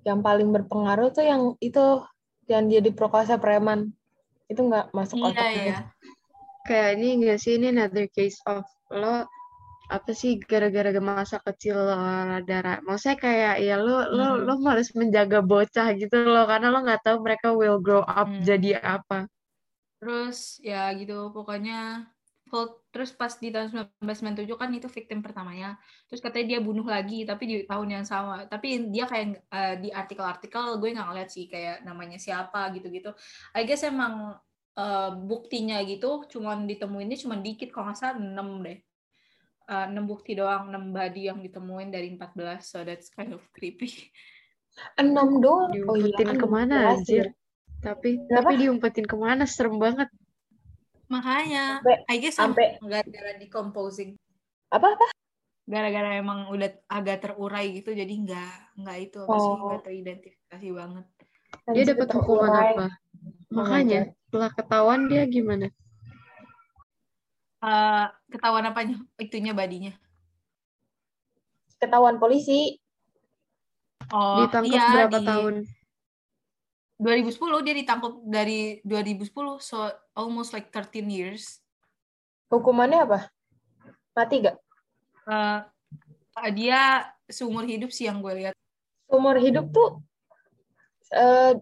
yang 0.06 0.24
paling 0.24 0.54
berpengaruh 0.54 1.12
tuh 1.12 1.26
yang 1.26 1.58
itu 1.60 2.06
yang 2.48 2.70
dia 2.70 2.80
diperkosa 2.86 3.42
preman. 3.42 3.92
Itu 4.52 4.62
nggak 4.68 4.86
masuk 4.96 5.18
Iya 5.20 5.30
otaknya. 5.32 5.64
iya. 5.64 5.78
Kayak 6.68 6.90
ini 7.00 7.08
enggak 7.20 7.38
sih 7.44 7.54
ini 7.58 7.68
another 7.72 8.06
case 8.12 8.40
of 8.48 8.66
lo 8.92 9.24
apa 9.88 10.12
sih 10.12 10.36
gara-gara 10.44 10.92
masa 11.00 11.40
kecil 11.48 11.76
lo 11.80 11.96
darah. 12.44 12.78
Maksudnya 12.84 13.18
kayak 13.24 13.56
ya 13.64 13.76
lo 13.80 14.04
lo 14.12 14.26
Hmm. 14.36 14.44
lo 14.48 14.54
harus 14.68 14.90
menjaga 15.00 15.40
bocah 15.40 15.88
gitu 15.96 16.16
loh 16.28 16.44
karena 16.52 16.68
lo 16.74 16.80
nggak 16.84 17.02
tahu 17.08 17.18
mereka 17.24 17.48
will 17.56 17.80
grow 17.80 18.04
up 18.04 18.28
Hmm. 18.28 18.44
jadi 18.44 18.84
apa. 18.84 19.28
Terus 20.00 20.60
ya 20.62 20.92
gitu 21.00 21.34
pokoknya 21.36 22.06
full- 22.50 22.82
terus 22.90 23.12
pas 23.14 23.30
di 23.38 23.52
tahun 23.54 23.70
1997 24.02 24.58
kan 24.58 24.70
itu 24.74 24.88
victim 24.90 25.20
pertamanya. 25.22 25.78
Terus 26.10 26.24
katanya 26.24 26.58
dia 26.58 26.60
bunuh 26.64 26.88
lagi 26.88 27.28
tapi 27.28 27.44
di 27.46 27.56
tahun 27.68 28.02
yang 28.02 28.06
sama. 28.08 28.48
Tapi 28.50 28.90
dia 28.90 29.06
kayak 29.06 29.28
eh, 29.48 29.76
di 29.84 29.90
artikel-artikel 29.92 30.80
gue 30.82 30.90
nggak 30.96 31.08
ngeliat 31.08 31.30
sih 31.30 31.46
kayak 31.46 31.84
namanya 31.86 32.18
siapa 32.18 32.72
gitu-gitu. 32.74 33.12
I 33.54 33.68
guess 33.68 33.84
emang 33.86 34.34
eh, 34.80 35.12
buktinya 35.14 35.78
gitu 35.86 36.26
cuman 36.32 36.66
ditemuinnya 36.66 37.18
cuman 37.22 37.40
dikit 37.46 37.70
kalau 37.70 37.92
nggak 37.92 38.00
salah 38.00 38.18
6 38.18 38.66
deh. 38.66 38.80
Eh, 39.68 39.86
6 39.92 40.04
bukti 40.08 40.32
doang, 40.34 40.72
6 40.72 40.96
body 40.96 41.22
yang 41.30 41.40
ditemuin 41.44 41.90
dari 41.92 42.08
14. 42.16 42.64
So 42.64 42.82
that's 42.88 43.12
kind 43.12 43.36
of 43.36 43.44
creepy. 43.52 43.92
Enam 44.96 45.42
doang. 45.42 45.74
Oh 45.90 45.98
iya 45.98 46.14
Diumpetin 46.16 46.38
ke 46.38 46.48
mana 46.48 46.76
anjir? 46.94 47.26
ya. 47.30 47.34
Tapi 47.78 48.10
Kenapa? 48.26 48.34
tapi 48.50 48.52
diumpetin 48.58 49.06
ke 49.06 49.18
mana 49.18 49.44
serem 49.46 49.78
banget. 49.78 50.10
Makanya 51.08 51.80
Sampai- 51.80 52.04
I 52.06 52.16
guess 52.18 52.36
sampai- 52.36 52.76
gara-gara 52.82 53.32
decomposing. 53.38 54.16
Apa 54.68 54.94
apa? 54.94 55.08
gara-gara 55.68 56.16
emang 56.16 56.48
udah 56.48 56.72
agak 56.88 57.20
terurai 57.20 57.76
gitu 57.76 57.92
jadi 57.92 58.08
nggak 58.08 58.80
nggak 58.80 58.98
itu 59.04 59.20
apa 59.20 59.36
sih 59.36 59.52
Oh. 59.52 59.60
nggak 59.68 59.84
teridentifikasi 59.84 60.68
banget 60.72 61.06
Dia 61.68 61.68
Anjir, 61.68 61.86
dapat 61.92 62.10
hukuman 62.16 62.50
apa? 62.50 62.64
Oh 62.72 62.88
my 62.88 62.88
Makanya 63.52 64.02
setelah 64.24 64.52
ketahuan 64.54 65.02
dia 65.08 65.24
gimana? 65.28 65.68
Eh, 67.60 68.06
ketahuan 68.30 68.64
apanya 68.64 68.96
itunya 69.18 69.52
badinya 69.52 69.92
Ketahuan 71.76 72.16
polisi. 72.16 72.80
oh 74.10 74.48
Ditangkap 74.48 74.72
iya 74.72 74.88
berapa 74.96 75.20
di 75.20 75.28
tahun? 75.28 75.54
2010 76.98 77.66
dia 77.66 77.76
ditangkap 77.78 78.14
dari 78.26 78.82
2010 78.82 79.30
so 79.62 79.78
almost 80.18 80.52
like 80.54 80.70
13 80.74 81.08
years 81.10 81.62
Hukumannya 82.48 83.04
apa? 83.04 83.20
Mati 84.16 84.40
gak? 84.40 84.56
Eh, 85.28 85.60
dia 86.56 87.04
seumur 87.28 87.68
hidup 87.68 87.92
sih 87.92 88.08
yang 88.08 88.24
gue 88.24 88.34
lihat 88.40 88.56
Seumur 89.08 89.36
hidup 89.40 89.68
tuh 89.72 90.00
eh 91.12 91.56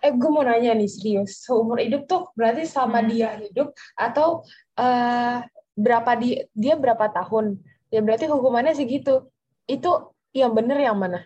eh 0.00 0.12
gue 0.14 0.30
mau 0.30 0.44
nanya 0.44 0.72
nih 0.72 0.88
serius. 0.88 1.44
Seumur 1.44 1.80
hidup 1.80 2.08
tuh 2.08 2.28
berarti 2.36 2.64
selama 2.64 3.04
Hmm. 3.04 3.08
dia 3.12 3.28
hidup 3.40 3.68
atau 3.96 4.44
eh 4.76 5.44
berapa 5.76 6.10
dia 6.20 6.48
dia 6.52 6.74
berapa 6.76 7.08
tahun? 7.12 7.60
Ya 7.92 8.00
berarti 8.04 8.28
hukumannya 8.28 8.76
segitu. 8.76 9.28
Itu 9.68 10.12
yang 10.32 10.52
bener 10.56 10.80
yang 10.80 10.96
mana? 10.96 11.24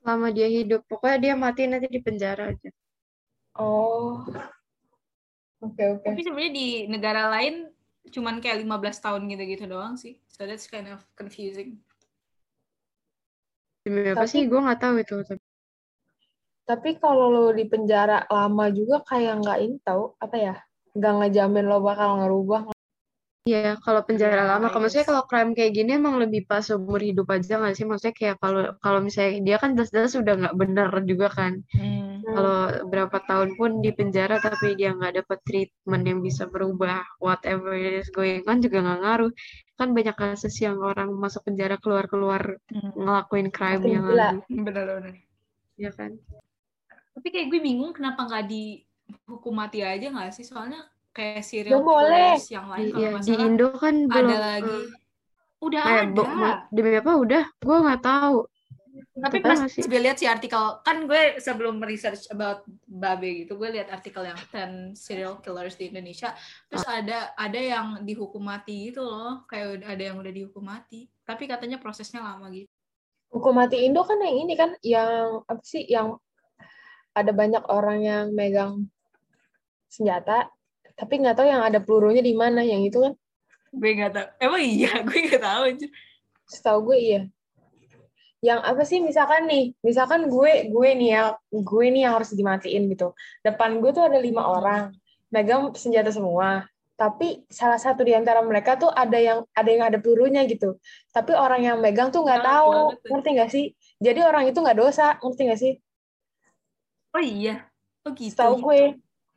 Selama 0.00 0.30
dia 0.30 0.48
hidup, 0.48 0.86
pokoknya 0.86 1.18
dia 1.18 1.34
mati 1.34 1.66
nanti 1.66 1.90
di 1.90 2.00
penjara 2.00 2.54
aja. 2.54 2.70
Oh. 3.58 4.22
Oke 5.58 5.82
oke. 5.82 6.06
tapi 6.06 6.22
sebenarnya 6.22 6.54
di 6.54 6.68
negara 6.86 7.26
lain 7.34 7.66
cuman 8.14 8.38
kayak 8.38 8.62
15 8.62 9.02
tahun 9.02 9.26
gitu-gitu 9.26 9.66
doang 9.66 9.98
sih 9.98 10.14
so 10.30 10.46
that's 10.46 10.70
kind 10.70 10.86
of 10.86 11.02
confusing 11.18 11.82
Demi 13.82 14.06
apa 14.06 14.22
Tapi- 14.22 14.30
sih? 14.30 14.42
Gue 14.46 14.60
nggak 14.60 14.80
tahu 14.84 14.94
itu. 15.00 15.16
Tapi 15.26 15.40
Tapi 16.68 16.90
kalau 17.00 17.32
lo 17.32 17.50
di 17.56 17.64
penjara 17.64 18.28
lama 18.28 18.68
juga 18.68 19.00
kayak 19.00 19.40
nggak 19.40 19.58
ini 19.64 19.76
tahu 19.80 20.12
apa 20.20 20.36
ya? 20.36 20.54
Nggak 20.92 21.12
ngejamin 21.24 21.64
lo 21.64 21.80
bakal 21.80 22.20
ngerubah. 22.20 22.68
Iya, 23.46 23.78
kalau 23.80 24.02
penjara 24.04 24.44
lama, 24.44 24.68
kalau 24.68 24.82
maksudnya 24.88 25.08
kalau 25.08 25.24
crime 25.24 25.54
kayak 25.56 25.72
gini 25.72 25.96
emang 25.96 26.18
lebih 26.20 26.44
pas 26.44 26.60
seumur 26.66 27.00
hidup 27.00 27.30
aja 27.32 27.62
nggak 27.62 27.74
sih? 27.78 27.86
Maksudnya 27.86 28.16
kayak 28.16 28.36
kalau 28.42 28.74
kalau 28.82 29.00
misalnya 29.00 29.40
dia 29.46 29.56
kan 29.62 29.72
jelas-jelas 29.78 30.12
udah 30.18 30.34
nggak 30.36 30.56
bener 30.58 30.90
juga 31.08 31.28
kan. 31.32 31.62
Hmm. 31.72 32.20
Kalau 32.28 32.60
berapa 32.92 33.18
tahun 33.24 33.56
pun 33.56 33.80
di 33.80 33.88
penjara 33.94 34.36
tapi 34.36 34.76
dia 34.76 34.92
nggak 34.92 35.24
dapat 35.24 35.38
treatment 35.48 36.04
yang 36.04 36.20
bisa 36.20 36.44
berubah 36.44 37.00
whatever 37.24 37.72
is 37.72 38.12
going 38.12 38.44
on 38.44 38.60
juga 38.60 38.84
nggak 38.84 39.00
ngaruh. 39.00 39.32
Kan 39.80 39.88
banyak 39.96 40.16
kasus 40.18 40.52
yang 40.60 40.76
orang 40.84 41.08
masuk 41.16 41.46
penjara 41.48 41.80
keluar-keluar 41.80 42.60
Hmm. 42.68 42.92
ngelakuin 43.00 43.48
crime 43.48 43.80
Makin 43.80 43.94
yang 43.96 44.04
benar-benar 44.66 45.16
ya 45.78 45.90
kan? 45.94 46.20
Tapi 47.16 47.28
kayak 47.32 47.48
gue 47.48 47.60
bingung 47.64 47.94
kenapa 47.96 48.28
nggak 48.28 48.44
dihukum 48.50 49.54
mati 49.56 49.80
aja 49.80 50.10
nggak 50.12 50.36
sih? 50.36 50.44
Soalnya 50.44 50.84
kayak 51.10 51.40
Ya 51.40 51.42
serial 51.42 51.80
boleh. 51.80 52.36
killers 52.38 52.46
yang 52.48 52.66
lain 52.68 52.86
kalau 52.90 53.00
Iya, 53.00 53.10
di 53.20 53.34
Indo 53.36 53.68
kan 53.74 53.94
ada 54.04 54.14
belum 54.14 54.30
lagi. 54.34 54.78
Udah 55.58 55.82
eh, 55.82 55.98
ada. 56.06 56.50
demi 56.70 56.90
apa 56.94 57.12
udah? 57.14 57.44
Gue 57.58 57.76
nggak 57.82 58.02
tahu. 58.02 58.38
Tapi 59.18 59.38
pas 59.38 59.58
gue 59.62 59.98
lihat 59.98 60.14
si 60.14 60.26
artikel, 60.26 60.58
kan 60.82 61.06
gue 61.06 61.38
sebelum 61.38 61.82
research 61.82 62.30
about 62.30 62.62
Babe 62.86 63.42
gitu, 63.42 63.54
gue 63.54 63.70
lihat 63.70 63.90
artikel 63.90 64.22
yang 64.22 64.38
10 64.38 64.94
serial 64.94 65.38
killers 65.38 65.74
di 65.74 65.90
Indonesia. 65.90 66.34
Terus 66.70 66.86
Ah. 66.86 67.02
ada 67.02 67.18
ada 67.34 67.58
yang 67.58 67.86
dihukum 68.02 68.42
mati 68.42 68.90
gitu 68.90 69.02
loh, 69.02 69.42
kayak 69.46 69.82
ada 69.82 70.02
yang 70.02 70.18
udah 70.18 70.30
dihukum 70.30 70.62
mati. 70.62 71.10
Tapi 71.22 71.46
katanya 71.46 71.78
prosesnya 71.78 72.22
lama 72.22 72.46
gitu. 72.50 72.70
Hukum 73.28 73.58
mati 73.58 73.82
Indo 73.82 74.06
kan 74.06 74.18
yang 74.18 74.36
ini 74.38 74.54
kan 74.54 74.70
yang 74.82 75.42
apa 75.46 75.62
sih 75.62 75.82
yang 75.84 76.14
ada 77.12 77.34
banyak 77.34 77.66
orang 77.66 77.98
yang 78.00 78.24
megang 78.30 78.86
senjata 79.86 80.46
tapi 80.98 81.14
nggak 81.22 81.36
tahu 81.38 81.46
yang 81.46 81.62
ada 81.62 81.78
pelurunya 81.78 82.20
di 82.20 82.34
mana 82.34 82.60
yang 82.60 82.82
itu 82.82 82.98
kan 82.98 83.14
Gue 83.68 83.90
nggak 83.94 84.12
tahu. 84.12 84.26
Emang 84.40 84.62
iya, 84.64 84.90
gue 85.06 85.18
nggak 85.28 85.42
tahu. 85.44 85.62
anjir. 85.68 85.90
setahu 86.48 86.78
gue 86.88 86.98
iya 86.98 87.20
yang 88.40 88.62
apa 88.62 88.86
sih 88.86 89.02
misalkan 89.02 89.44
nih 89.44 89.74
misalkan 89.82 90.30
gue 90.30 90.70
gue 90.70 90.88
nih 90.94 91.08
ya 91.10 91.22
gue 91.50 91.84
nih 91.90 92.06
yang 92.06 92.14
harus 92.16 92.30
dimatiin 92.32 92.86
gitu 92.88 93.12
depan 93.42 93.82
gue 93.82 93.90
tuh 93.90 94.06
ada 94.06 94.16
lima 94.16 94.46
orang 94.46 94.94
megang 95.28 95.74
senjata 95.74 96.08
semua 96.08 96.62
tapi 96.94 97.42
salah 97.50 97.76
satu 97.76 98.02
di 98.02 98.14
antara 98.14 98.38
mereka 98.40 98.74
tuh 98.74 98.88
ada 98.88 99.18
yang 99.18 99.42
ada 99.52 99.68
yang 99.68 99.84
ada 99.86 99.98
pelurunya 99.98 100.46
gitu 100.46 100.78
tapi 101.10 101.34
orang 101.34 101.60
yang 101.62 101.76
megang 101.78 102.08
tuh 102.08 102.22
nggak 102.22 102.40
Nah, 102.40 102.46
tahu 102.48 102.70
banget 102.70 102.96
tuh. 102.96 103.08
ngerti 103.10 103.28
nggak 103.34 103.50
sih 103.50 103.64
jadi 103.98 104.20
orang 104.24 104.44
itu 104.46 104.58
nggak 104.58 104.78
dosa 104.78 105.06
ngerti 105.18 105.42
nggak 105.44 105.60
sih 105.60 105.74
Oh 107.08 107.24
iya. 107.24 107.66
Oh 108.04 108.12
gitu. 108.12 108.30
Setahu 108.30 108.54
gue. 108.62 108.82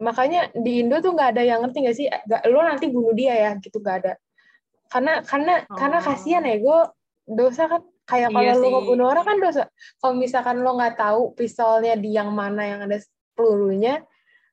Makanya 0.02 0.50
di 0.58 0.82
Indo 0.82 0.98
tuh 0.98 1.14
nggak 1.14 1.38
ada 1.38 1.44
yang 1.46 1.62
ngerti 1.62 1.78
nggak 1.86 1.98
sih? 1.98 2.08
Gak, 2.10 2.42
lo 2.50 2.60
nanti 2.66 2.90
bunuh 2.90 3.14
dia 3.14 3.38
ya, 3.38 3.52
gitu 3.62 3.78
nggak 3.78 3.98
ada. 4.02 4.14
Karena 4.90 5.22
karena 5.22 5.54
karena 5.70 5.98
Oh. 6.02 6.06
kasihan 6.10 6.44
ya 6.44 6.58
gue 6.58 6.80
dosa 7.32 7.70
kan 7.70 7.82
kayak 8.10 8.34
Iya 8.34 8.36
kalau 8.36 8.52
lo 8.52 8.66
sih. 8.66 8.72
ngebunuh 8.76 9.06
orang 9.14 9.26
kan 9.30 9.38
dosa. 9.40 9.64
Kalau 10.02 10.14
misalkan 10.18 10.58
lo 10.66 10.72
nggak 10.76 10.96
tahu 10.98 11.22
pistolnya 11.38 11.94
di 11.96 12.10
yang 12.18 12.34
mana 12.34 12.62
yang 12.66 12.80
ada 12.90 12.98
pelurunya, 13.38 14.02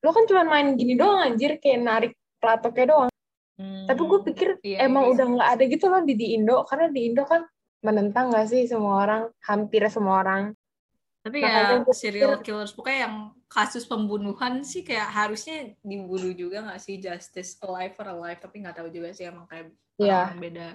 lo 0.04 0.12
kan 0.12 0.28
cuma 0.28 0.44
main 0.46 0.76
gini 0.76 0.94
doang 0.94 1.24
anjir 1.24 1.56
kayak 1.58 1.80
narik 1.80 2.12
platoknya 2.38 2.87
doang. 2.94 3.11
Hmm. 3.58 3.90
Tapi 3.90 4.00
gue 4.06 4.20
pikir 4.30 4.48
Iya, 4.62 4.87
emang 4.87 5.11
iya. 5.11 5.12
udah 5.16 5.26
nggak 5.34 5.48
ada 5.58 5.64
gitu 5.66 5.84
loh 5.90 6.00
di, 6.06 6.14
di 6.14 6.26
Indo 6.38 6.62
karena 6.68 6.87
di 6.92 7.00
Indo 7.11 7.26
kan 7.26 7.42
menentang 7.82 8.30
nggak 8.30 8.46
sih 8.46 8.62
semua 8.70 9.02
orang, 9.02 9.22
hampir 9.42 9.82
semua 9.90 10.22
orang. 10.22 10.54
Tapi 11.26 11.42
Makanya 11.42 11.82
ya 11.82 11.94
serial 11.96 12.38
killers 12.46 12.70
pokoknya 12.70 13.11
yang 13.11 13.14
kasus 13.48 13.88
pembunuhan 13.88 14.61
sih 14.61 14.84
kayak 14.84 15.08
harusnya 15.08 15.72
dibunuh 15.80 16.37
juga 16.37 16.64
nggak 16.68 16.80
sih? 16.80 17.00
Justice 17.00 17.56
alive 17.64 17.96
for 17.96 18.06
alive 18.06 18.38
tapi 18.38 18.61
nggak 18.61 18.76
tahu 18.76 18.88
juga 18.92 19.11
sih 19.16 19.24
emang 19.24 19.48
kayak 19.48 19.72
orang 19.98 20.38
beda 20.38 20.68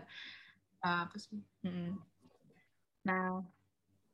uh, 0.83 0.99
apa 1.07 1.15
sih? 1.17 1.39
Mm. 1.63 1.95
nah 3.03 3.43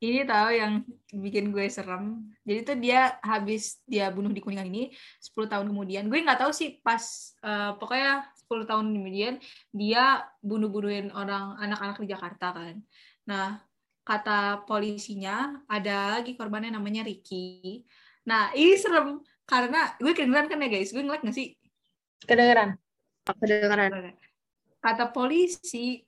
ini 0.00 0.24
tahu 0.24 0.48
yang 0.56 0.80
bikin 1.12 1.52
gue 1.52 1.68
serem. 1.68 2.24
Jadi 2.48 2.60
tuh 2.64 2.76
dia 2.80 3.20
habis 3.20 3.84
dia 3.84 4.08
bunuh 4.08 4.32
di 4.32 4.40
kuningan 4.40 4.64
ini 4.72 4.96
10 5.20 5.44
tahun 5.44 5.68
kemudian. 5.68 6.08
Gue 6.08 6.24
nggak 6.24 6.40
tahu 6.40 6.52
sih 6.56 6.80
pas 6.80 7.04
uh, 7.44 7.76
pokoknya 7.76 8.24
10 8.48 8.64
tahun 8.64 8.86
kemudian 8.96 9.34
dia 9.76 10.24
bunuh-bunuhin 10.40 11.12
orang 11.12 11.60
anak-anak 11.60 12.00
di 12.00 12.08
Jakarta 12.08 12.46
kan. 12.56 12.80
Nah 13.28 13.60
kata 14.00 14.64
polisinya 14.64 15.60
ada 15.68 16.18
lagi 16.18 16.32
korbannya 16.32 16.72
namanya 16.72 17.04
Ricky 17.04 17.84
nah 18.30 18.54
ini 18.54 18.78
serem 18.78 19.18
karena 19.42 19.98
gue 19.98 20.14
kedengeran 20.14 20.46
kan 20.46 20.62
ya 20.62 20.70
guys 20.70 20.94
gue 20.94 21.02
ngelag 21.02 21.26
nggak 21.26 21.34
sih 21.34 21.58
Kedengeran. 22.20 22.76
Kedengeran. 23.24 24.12
kata 24.84 25.08
polisi 25.10 26.04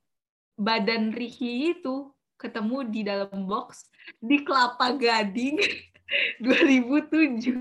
badan 0.54 1.10
Ricky 1.10 1.72
itu 1.72 2.12
ketemu 2.36 2.84
di 2.86 3.00
dalam 3.02 3.48
box 3.48 3.88
di 4.20 4.44
Kelapa 4.44 4.94
Gading 4.94 5.56
2007 6.44 7.56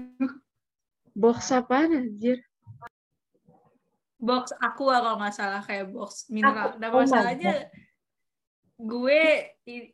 Box 1.15 1.51
apaan 1.51 1.91
anjir? 1.95 2.39
box 4.21 4.53
aqua 4.61 5.01
kalau 5.01 5.17
nggak 5.17 5.33
salah 5.33 5.61
kayak 5.65 5.89
box 5.89 6.29
mineral. 6.29 6.77
Dan 6.77 6.93
oh 6.93 7.01
masalahnya 7.01 7.53
gue 8.77 9.21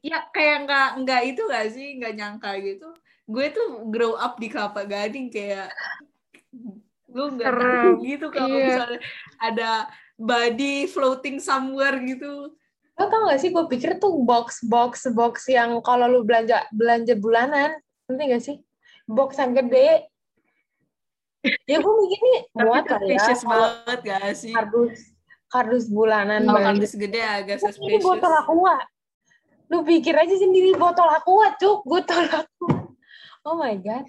ya 0.03 0.19
kayak 0.36 0.67
nggak 0.67 0.89
nggak 1.03 1.21
itu 1.32 1.41
nggak 1.47 1.67
sih 1.71 1.88
nggak 1.95 2.13
nyangka 2.19 2.51
gitu. 2.60 2.91
Gue 3.27 3.51
tuh 3.51 3.83
grow 3.91 4.15
up 4.15 4.39
di 4.39 4.47
Kelapa 4.47 4.87
Gading 4.87 5.27
kayak 5.27 5.67
gue 7.07 7.25
nggak 7.27 7.51
tahu 7.51 7.91
gitu 8.03 8.27
kalau 8.31 8.47
Iya. 8.49 8.65
misalnya 8.65 8.99
ada 9.37 9.69
body 10.15 10.87
floating 10.87 11.37
somewhere 11.37 11.99
gitu. 12.01 12.55
Lo 12.97 13.03
tau 13.05 13.29
gak 13.29 13.37
sih, 13.37 13.53
gue 13.53 13.61
pikir 13.69 14.01
tuh 14.01 14.09
box-box-box 14.25 15.45
yang 15.47 15.77
kalau 15.85 16.09
lu 16.09 16.25
belanja 16.25 16.65
belanja 16.73 17.13
bulanan, 17.13 17.77
ngerti 18.09 18.23
gak 18.25 18.41
sih? 18.43 18.57
Box 19.05 19.37
yang 19.37 19.53
gede. 19.53 20.09
Ya 21.69 21.77
gue 21.77 21.93
mikir 21.93 22.19
nih, 22.19 22.39
Tapi 22.49 22.65
muat 22.65 22.83
kali 22.83 23.05
ya, 23.05 23.21
suspicious 23.21 23.41
kalau 23.45 23.69
banget 23.85 23.99
gak 24.01 24.21
sih? 24.33 24.51
kardus, 24.51 24.99
kardus 25.47 25.85
bulanan. 25.87 26.41
Belanja. 26.41 26.65
kardus 26.73 26.93
gede 26.97 27.21
agak 27.21 27.57
Ini 27.59 27.65
suspicious. 27.69 28.01
botol 28.03 28.33
aqua. 28.33 28.75
Lu 29.69 29.77
pikir 29.85 30.15
aja 30.17 30.33
sendiri 30.33 30.73
botol 30.73 31.05
aqua, 31.07 31.53
cuk. 31.53 31.85
Botol 31.85 32.25
aqua. 32.25 32.87
Oh 33.47 33.55
my 33.55 33.79
God. 33.79 34.03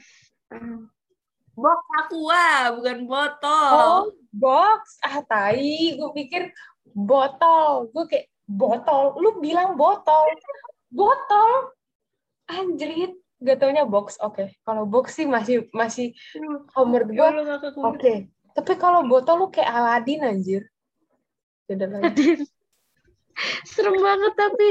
Box 1.55 1.81
aqua, 1.95 2.75
bukan 2.75 2.99
botol. 3.07 3.71
Oh, 3.71 4.03
box. 4.35 4.99
Ah, 5.07 5.23
tai. 5.23 5.95
Gue 5.95 6.11
pikir 6.11 6.51
botol. 6.91 7.87
Gue 7.95 8.05
kayak, 8.11 8.27
botol. 8.51 9.15
Lu 9.23 9.39
bilang 9.39 9.79
botol. 9.79 10.27
Botol. 10.91 11.71
Anjrit. 12.51 13.15
Gak 13.39 13.63
taunya 13.63 13.87
box. 13.87 14.19
Oke. 14.19 14.59
Kalau 14.67 14.83
box 14.91 15.15
sih 15.15 15.27
masih, 15.31 15.71
masih, 15.71 16.19
kalau 16.75 16.91
menurut 16.91 17.11
gue, 17.15 17.23
Ya 17.23 17.31
Allah, 17.31 17.45
ngakak 17.47 17.71
gue. 17.79 17.85
oke. 17.87 18.15
Tapi 18.59 18.73
kalau 18.75 19.07
botol 19.07 19.47
lu 19.47 19.47
kayak 19.55 19.71
Aladin, 19.71 20.27
anjir. 20.27 20.67
Beda 21.71 21.87
lagi. 21.87 22.11
Adin. 22.11 22.39
Serem 23.63 23.95
banget 24.03 24.35
tapi. 24.35 24.67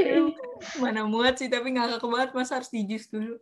Mana 0.76 1.08
muat 1.08 1.40
sih, 1.40 1.48
tapi 1.48 1.72
ngakak 1.72 2.04
banget. 2.04 2.30
Masa 2.36 2.60
harus 2.60 2.68
di 2.68 2.84
dulu? 2.84 3.40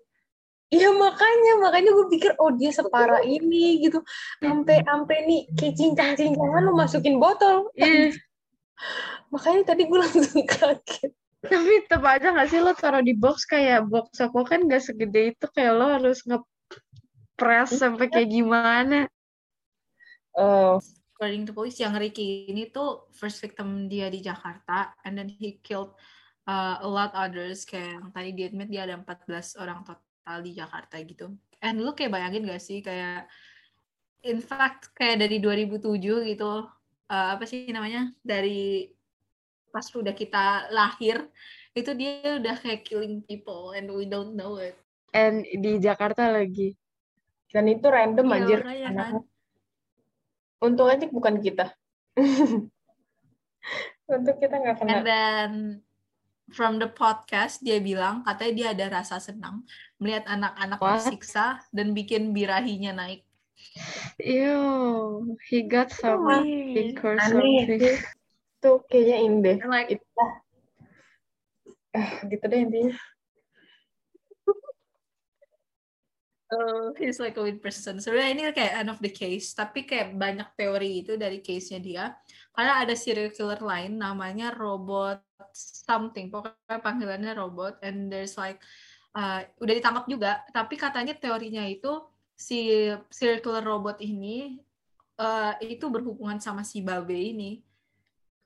Iya 0.67 0.91
makanya, 0.91 1.53
makanya 1.63 1.91
gue 1.95 2.07
pikir 2.11 2.31
oh 2.43 2.51
dia 2.59 2.75
separah 2.75 3.23
ini 3.23 3.87
gitu. 3.87 4.03
Sampai 4.43 4.83
sampai 4.83 5.17
nih 5.23 5.41
kayak 5.55 5.75
cincang-cincangan 5.79 6.63
lu 6.67 6.75
masukin 6.75 7.23
botol. 7.23 7.71
Iya. 7.79 8.11
Makanya 9.31 9.63
tadi 9.75 9.87
gue 9.87 9.99
langsung 10.03 10.43
kaget. 10.43 11.13
Tapi 11.47 11.87
tetap 11.87 12.03
aja 12.03 12.35
gak 12.35 12.51
sih 12.51 12.59
lo 12.59 12.75
taruh 12.75 12.99
di 12.99 13.15
box 13.15 13.47
kayak 13.47 13.87
box 13.87 14.19
aku 14.19 14.43
kan 14.43 14.67
gak 14.67 14.83
segede 14.83 15.31
itu 15.31 15.47
kayak 15.55 15.79
lo 15.79 15.87
harus 15.87 16.27
nge-press 16.27 17.79
sampai 17.79 18.11
kayak 18.11 18.35
gimana. 18.35 19.07
Oh, 20.35 20.83
According 21.17 21.49
to 21.49 21.57
police, 21.57 21.81
yang 21.81 21.97
Ricky 21.97 22.45
ini 22.53 22.69
tuh 22.69 23.09
first 23.17 23.41
victim 23.41 23.89
dia 23.89 24.13
di 24.13 24.21
Jakarta, 24.21 24.93
and 25.01 25.17
then 25.17 25.33
he 25.33 25.57
killed 25.65 25.97
uh, 26.45 26.77
a 26.77 26.85
lot 26.85 27.09
others. 27.17 27.65
Kayak 27.65 28.05
yang 28.05 28.09
tadi 28.13 28.31
dia 28.37 28.47
admit 28.53 28.69
dia 28.69 28.85
ada 28.85 29.01
14 29.01 29.57
orang 29.57 29.81
total 29.81 30.06
di 30.43 30.53
Jakarta 30.57 30.99
gitu. 31.03 31.31
And 31.63 31.81
lu 31.81 31.95
kayak 31.95 32.13
bayangin 32.13 32.47
gak 32.51 32.63
sih 32.63 32.83
kayak 32.83 33.31
in 34.27 34.43
fact 34.43 34.91
kayak 34.99 35.23
dari 35.23 35.39
2007 35.39 36.27
gitu 36.35 36.67
uh, 37.11 37.29
apa 37.39 37.45
sih 37.47 37.71
namanya 37.71 38.11
dari 38.21 38.91
pas 39.71 39.87
udah 39.93 40.15
kita 40.17 40.73
lahir 40.75 41.29
itu 41.77 41.91
dia 41.93 42.41
udah 42.41 42.57
kayak 42.57 42.89
killing 42.89 43.21
people 43.29 43.77
and 43.77 43.87
we 43.93 44.09
don't 44.09 44.35
know 44.35 44.57
it. 44.57 44.75
And 45.13 45.45
di 45.45 45.79
Jakarta 45.79 46.33
lagi. 46.33 46.75
dan 47.55 47.73
itu 47.73 47.89
random 47.89 48.27
Iya, 48.27 48.37
anjir. 48.37 48.61
makanya 48.61 48.91
kan. 48.93 49.15
Untung 50.61 50.89
aja 50.93 51.07
bukan 51.09 51.41
kita. 51.41 51.73
Untung 54.13 54.37
kita 54.37 54.55
nggak 54.61 54.77
kena. 54.83 54.91
And 54.93 55.03
then 55.07 55.51
from 56.53 56.79
the 56.79 56.91
podcast 56.91 57.63
dia 57.63 57.83
bilang 57.83 58.23
katanya 58.23 58.53
dia 58.53 58.69
ada 58.77 58.87
rasa 59.01 59.19
senang 59.19 59.67
melihat 59.97 60.25
anak-anak 60.29 60.79
What? 60.81 60.95
disiksa 61.01 61.61
dan 61.73 61.97
bikin 61.97 62.37
birahinya 62.37 62.93
naik. 62.93 63.25
Ew, 64.21 65.37
he 65.49 65.65
got 65.65 65.89
some 65.93 66.25
pink 66.73 67.01
or 67.05 67.17
something. 67.21 67.81
Itu 68.61 68.73
kayaknya. 68.89 69.61
And 69.65 69.73
like 69.73 69.97
Itu 69.97 70.09
lah. 70.17 70.33
Eh, 71.97 72.11
gitu 72.29 72.45
deh 72.45 72.61
intinya. 72.61 72.97
uh, 76.53 76.93
he's 77.01 77.19
like 77.19 77.37
a 77.37 77.43
weird 77.43 77.63
person. 77.63 77.99
Sebenarnya 77.99 78.31
ini 78.33 78.43
kayak 78.53 78.73
end 78.85 78.91
of 78.93 79.01
the 79.01 79.11
case, 79.11 79.57
tapi 79.57 79.89
kayak 79.89 80.15
banyak 80.15 80.47
teori 80.55 81.03
itu 81.05 81.17
dari 81.17 81.41
case-nya 81.41 81.81
dia. 81.81 82.05
Karena 82.53 82.85
ada 82.85 82.95
serial 82.95 83.33
killer 83.33 83.61
lain 83.61 84.01
namanya 84.01 84.53
robot 84.55 85.21
something, 85.57 86.29
pokoknya 86.29 86.79
panggilannya 86.85 87.33
robot, 87.37 87.81
and 87.81 88.13
there's 88.13 88.37
like 88.37 88.61
uh, 89.17 89.41
udah 89.59 89.75
ditangkap 89.81 90.05
juga, 90.05 90.45
tapi 90.53 90.77
katanya 90.77 91.17
teorinya 91.17 91.65
itu 91.65 92.05
si 92.37 92.93
killer 93.41 93.65
robot 93.65 93.97
ini 94.05 94.61
uh, 95.17 95.57
itu 95.65 95.89
berhubungan 95.89 96.37
sama 96.37 96.61
si 96.61 96.85
Babe 96.85 97.17
ini. 97.17 97.65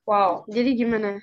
Wow. 0.06 0.46
Jadi 0.46 0.78
gimana? 0.78 1.18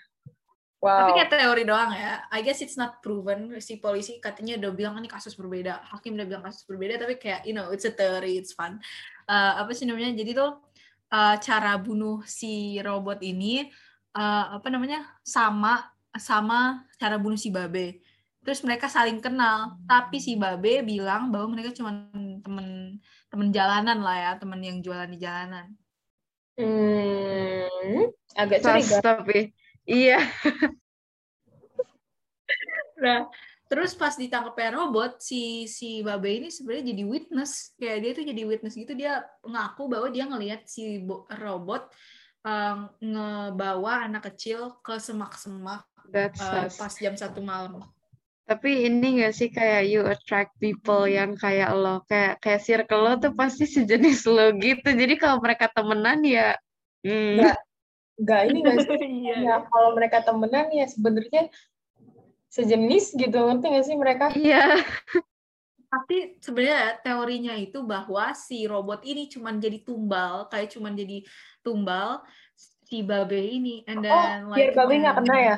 Wow. 0.78 1.10
Tapi 1.10 1.12
kayak 1.18 1.32
teori 1.34 1.64
doang 1.66 1.92
ya. 1.96 2.22
I 2.30 2.46
guess 2.46 2.62
it's 2.62 2.78
not 2.78 3.02
proven. 3.02 3.58
Si 3.58 3.82
polisi 3.82 4.22
katanya 4.22 4.62
udah 4.62 4.72
bilang 4.76 4.94
ini 5.02 5.10
kasus 5.10 5.34
berbeda. 5.34 5.82
Hakim 5.90 6.14
udah 6.14 6.28
bilang 6.30 6.44
kasus 6.46 6.64
berbeda. 6.70 7.02
Tapi 7.02 7.18
kayak 7.18 7.50
you 7.50 7.56
know 7.58 7.74
it's 7.74 7.88
a 7.88 7.92
theory, 7.92 8.38
it's 8.38 8.54
fun. 8.54 8.78
Uh, 9.26 9.64
apa 9.64 9.74
sih 9.74 9.90
namanya? 9.90 10.14
Jadi 10.14 10.38
tuh 10.38 10.62
uh, 11.10 11.36
cara 11.42 11.74
bunuh 11.82 12.22
si 12.30 12.78
robot 12.78 13.20
ini 13.26 13.66
uh, 14.14 14.62
apa 14.62 14.68
namanya 14.70 15.08
sama 15.26 15.82
sama 16.14 16.86
cara 17.02 17.18
bunuh 17.18 17.40
si 17.40 17.50
Babe. 17.50 17.98
Terus 18.48 18.64
mereka 18.64 18.88
saling 18.88 19.20
kenal. 19.20 19.76
Tapi 19.84 20.24
si 20.24 20.40
Babe 20.40 20.80
bilang 20.88 21.28
bahwa 21.36 21.52
mereka 21.52 21.76
cuma 21.76 22.08
temen 22.16 22.96
temen 23.28 23.52
jalanan 23.52 24.00
lah 24.00 24.16
ya, 24.16 24.32
temen 24.40 24.64
yang 24.64 24.80
jualan 24.80 25.12
di 25.12 25.20
jalanan. 25.20 25.68
Hmm, 26.56 28.08
agak 28.40 28.64
curiga. 28.64 29.04
tapi 29.04 29.52
iya. 29.84 30.24
Nah, 32.98 33.30
terus 33.70 33.94
pas 33.94 34.18
ditangkapnya 34.18 34.74
robot, 34.82 35.22
si 35.22 35.70
si 35.70 36.02
Babe 36.02 36.42
ini 36.42 36.50
sebenarnya 36.50 36.96
jadi 36.96 37.04
witness. 37.06 37.78
Kayak 37.78 37.98
dia 38.02 38.12
tuh 38.16 38.26
jadi 38.26 38.42
witness 38.48 38.74
gitu, 38.74 38.94
dia 38.98 39.22
ngaku 39.46 39.84
bahwa 39.86 40.08
dia 40.10 40.26
ngelihat 40.26 40.66
si 40.66 41.06
bo- 41.06 41.30
robot 41.30 41.94
um, 42.42 42.90
ngebawa 42.98 44.10
anak 44.10 44.34
kecil 44.34 44.82
ke 44.82 44.98
semak-semak 44.98 45.86
uh, 46.42 46.66
pas 46.74 46.94
jam 46.98 47.14
satu 47.14 47.44
malam. 47.46 47.86
Tapi 48.48 48.88
ini 48.88 49.20
gak 49.20 49.36
sih 49.36 49.52
kayak 49.52 49.92
you 49.92 50.08
attract 50.08 50.56
people 50.64 51.04
yang 51.04 51.36
kayak 51.36 51.68
lo, 51.76 52.00
kayak 52.08 52.40
kayak 52.40 52.64
circle 52.64 53.04
lo 53.04 53.20
tuh 53.20 53.36
pasti 53.36 53.68
sejenis 53.68 54.24
lo 54.24 54.56
gitu. 54.56 54.88
Jadi 54.88 55.20
kalau 55.20 55.44
mereka 55.44 55.68
temenan 55.68 56.24
ya, 56.24 56.56
hmm, 57.04 57.44
Nggak. 57.44 57.58
Enggak 58.18 58.42
ini 58.50 58.58
enggak 58.64 58.78
sih. 58.88 58.98
Iya. 59.28 59.36
Ya, 59.44 59.56
kalau 59.68 59.90
mereka 59.94 60.24
temenan 60.24 60.72
ya 60.72 60.88
sebenarnya 60.88 61.52
sejenis 62.48 63.20
gitu. 63.20 63.36
Ngerti 63.36 63.66
nggak 63.68 63.86
sih 63.86 63.98
mereka? 64.00 64.26
iya. 64.34 64.80
Tapi 65.88 66.40
sebenarnya 66.40 67.00
teorinya 67.00 67.54
itu 67.56 67.80
bahwa 67.84 68.36
si 68.36 68.64
robot 68.68 69.04
ini 69.08 69.28
cuman 69.32 69.60
jadi 69.60 69.84
tumbal, 69.84 70.48
kayak 70.52 70.72
cuman 70.76 70.96
jadi 70.96 71.24
tumbal 71.64 72.24
si 72.88 73.04
Babe 73.04 73.40
ini. 73.40 73.84
And 73.88 74.04
then 74.04 74.48
Oh, 74.48 74.56
biar 74.56 74.72
like 74.72 74.76
Babe 74.76 74.94
nggak 75.04 75.16
kena 75.24 75.36
ya? 75.36 75.58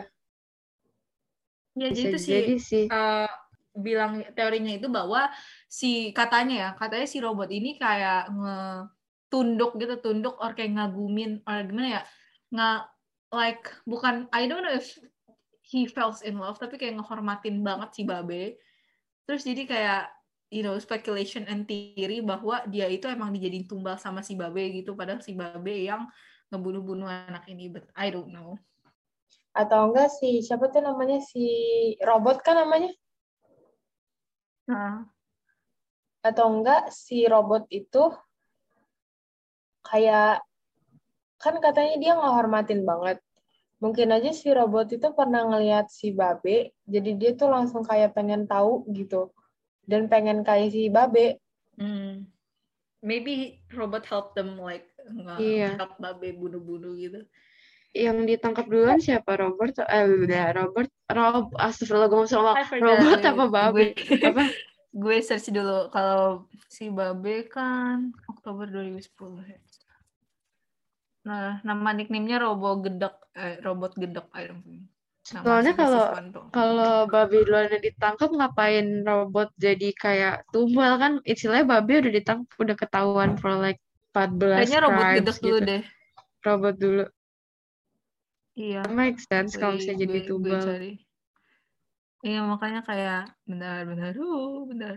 Iya, 1.79 1.89
jadi 1.95 2.01
itu 2.11 2.17
si 2.19 2.29
jadi 2.35 2.55
sih. 2.59 2.85
uh, 2.91 3.31
bilang 3.79 4.19
teorinya 4.35 4.75
itu 4.75 4.91
bahwa 4.91 5.31
si 5.71 6.11
katanya 6.11 6.55
ya 6.55 6.69
katanya 6.75 7.07
si 7.07 7.17
robot 7.23 7.47
ini 7.47 7.79
kayak 7.79 8.27
ngetunduk 8.35 9.79
gitu 9.79 9.95
tunduk 10.03 10.35
or 10.43 10.51
kayak 10.51 10.75
ngagumin 10.75 11.39
or 11.47 11.63
gimana 11.63 11.87
ya 11.87 12.01
nggak 12.51 12.79
like 13.31 13.63
bukan 13.87 14.27
I 14.35 14.51
don't 14.51 14.67
know 14.67 14.75
if 14.75 14.99
he 15.63 15.87
falls 15.87 16.19
in 16.25 16.35
love 16.35 16.59
tapi 16.59 16.75
kayak 16.75 16.99
ngehormatin 16.99 17.63
banget 17.63 17.89
si 17.95 18.03
babe 18.03 18.59
terus 19.23 19.47
jadi 19.47 19.63
kayak 19.63 20.03
you 20.49 20.65
know 20.65 20.75
speculation 20.81 21.45
and 21.45 21.69
theory 21.69 22.19
bahwa 22.19 22.65
dia 22.67 22.89
itu 22.89 23.05
emang 23.05 23.31
dijadiin 23.31 23.69
tumbal 23.69 23.95
sama 23.95 24.25
si 24.25 24.33
babe 24.35 24.81
gitu 24.81 24.97
padahal 24.97 25.21
si 25.21 25.37
babe 25.37 25.87
yang 25.87 26.09
ngebunuh-bunuh 26.49 27.05
anak 27.05 27.45
ini 27.45 27.69
but 27.69 27.85
I 27.93 28.09
don't 28.09 28.33
know 28.33 28.57
atau 29.53 29.89
enggak 29.89 30.13
si 30.13 30.45
siapa 30.45 30.69
tuh 30.69 30.85
namanya 30.85 31.19
si 31.19 31.45
robot 32.05 32.39
kan 32.45 32.61
namanya 32.61 32.93
nah. 34.69 35.03
atau 36.21 36.45
enggak 36.53 36.93
si 36.93 37.25
robot 37.25 37.65
itu 37.73 38.13
kayak 39.81 40.45
kan 41.39 41.55
katanya 41.57 41.95
dia 41.97 42.11
nggak 42.13 42.35
hormatin 42.35 42.83
banget 42.85 43.17
mungkin 43.79 44.11
aja 44.11 44.35
si 44.35 44.51
robot 44.51 44.91
itu 44.91 45.07
pernah 45.15 45.47
ngelihat 45.47 45.87
si 45.87 46.11
babe 46.11 46.75
jadi 46.83 47.11
dia 47.15 47.31
tuh 47.33 47.47
langsung 47.47 47.81
kayak 47.87 48.11
pengen 48.11 48.43
tahu 48.43 48.83
gitu 48.91 49.31
dan 49.87 50.11
pengen 50.11 50.43
kayak 50.43 50.69
si 50.75 50.91
babe 50.91 51.39
hmm. 51.79 52.27
maybe 52.99 53.63
robot 53.71 54.03
help 54.05 54.35
them 54.35 54.59
like 54.59 54.85
nggak 55.09 55.39
Iya. 55.39 55.79
help 55.79 55.95
babe 55.97 56.35
bunuh-bunuh 56.35 56.93
gitu 56.99 57.23
Yang 57.89 58.17
ditangkap 58.27 58.65
duluan 58.69 59.01
siapa? 59.01 59.33
Robert? 59.33 59.73
Eh, 59.81 60.05
udah 60.05 60.45
Robert. 60.53 60.89
Rob, 61.09 61.49
astagfirullah 61.57 62.05
gue 62.05 62.29
sama 62.29 62.53
robot 62.61 63.19
apa 63.19 63.43
babe? 63.49 63.73
Gue- 63.73 63.93
Apa? 64.29 64.43
gue 64.89 65.15
search 65.21 65.53
dulu 65.53 65.89
kalau 65.89 66.49
si 66.65 66.89
babe 66.89 67.45
kan 67.45 68.09
Oktober 68.25 68.65
2010 68.65 69.09
ya. 69.45 69.57
Nah, 71.19 71.61
nama 71.61 71.89
nickname-nya 71.93 72.41
Robo 72.41 72.79
Gedek, 72.79 73.13
eh, 73.35 73.61
robot 73.61 73.93
gedek 73.93 74.25
I 74.33 74.49
don't 74.49 74.65
know. 74.65 74.81
Soalnya 75.21 75.77
kalau-. 75.77 76.09
Kalau 76.49 77.05
babe 77.05 77.37
duluan 77.45 77.69
ditangkap 77.75 78.33
ngapain 78.33 79.05
robot 79.05 79.53
jadi 79.57 79.93
kayak 79.93 80.35
tumbal 80.49 80.97
kan 80.97 81.13
istilahnya 81.21 81.69
babe 81.69 82.01
udah 82.01 82.13
ditangkap 82.13 82.55
udah 82.57 82.75
ketahuan 82.77 83.37
for 83.37 83.53
like 83.53 83.77
14 84.09 84.65
Kayaknya 84.65 84.79
robot 84.81 85.05
gedek 85.21 85.37
dulu 85.37 85.57
gitu. 85.57 85.67
deh. 85.69 85.81
Robot 86.41 86.75
dulu. 86.77 87.03
Iya. 88.59 88.83
Makes 88.91 89.23
sense 89.23 89.55
kalau 89.55 89.79
misalnya 89.79 90.03
jadi 90.03 90.11
gue- 90.11 90.19
gue 90.19 90.29
tumbal. 90.29 90.59
cari. 90.59 90.91
Iya, 92.19 92.43
makanya 92.43 92.81
kayak 92.83 93.31
bentar, 93.47 93.87
uh, 94.19 94.67
bentar. 94.67 94.95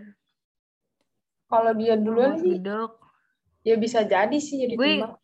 kalau 1.47 1.69
dia 1.71 1.93
duluan 1.95 2.33
sih 2.35 2.57
gedek. 2.57 2.97
ya 3.61 3.77
bisa 3.77 4.01
jadi 4.03 4.33
sih 4.35 4.65
jadi 4.65 4.73
Gue- 4.73 4.99
tumbal 4.99 5.15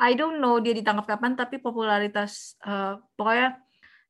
I 0.00 0.12
don't 0.12 0.40
know 0.40 0.56
dia 0.58 0.72
ditangkap 0.72 1.06
kapan, 1.06 1.36
tapi 1.36 1.56
popularitas 1.56 2.56
eh, 2.60 2.96
pokoknya 3.14 3.60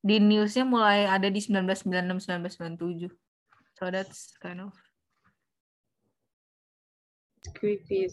di 0.00 0.16
newsnya 0.18 0.62
mulai 0.64 1.04
ada 1.04 1.26
di 1.26 1.38
1996 1.38 2.26
1997. 2.26 3.10
So 3.76 3.90
that's 3.90 4.34
kind 4.38 4.64
of 4.64 4.72
Creepy. 7.54 8.06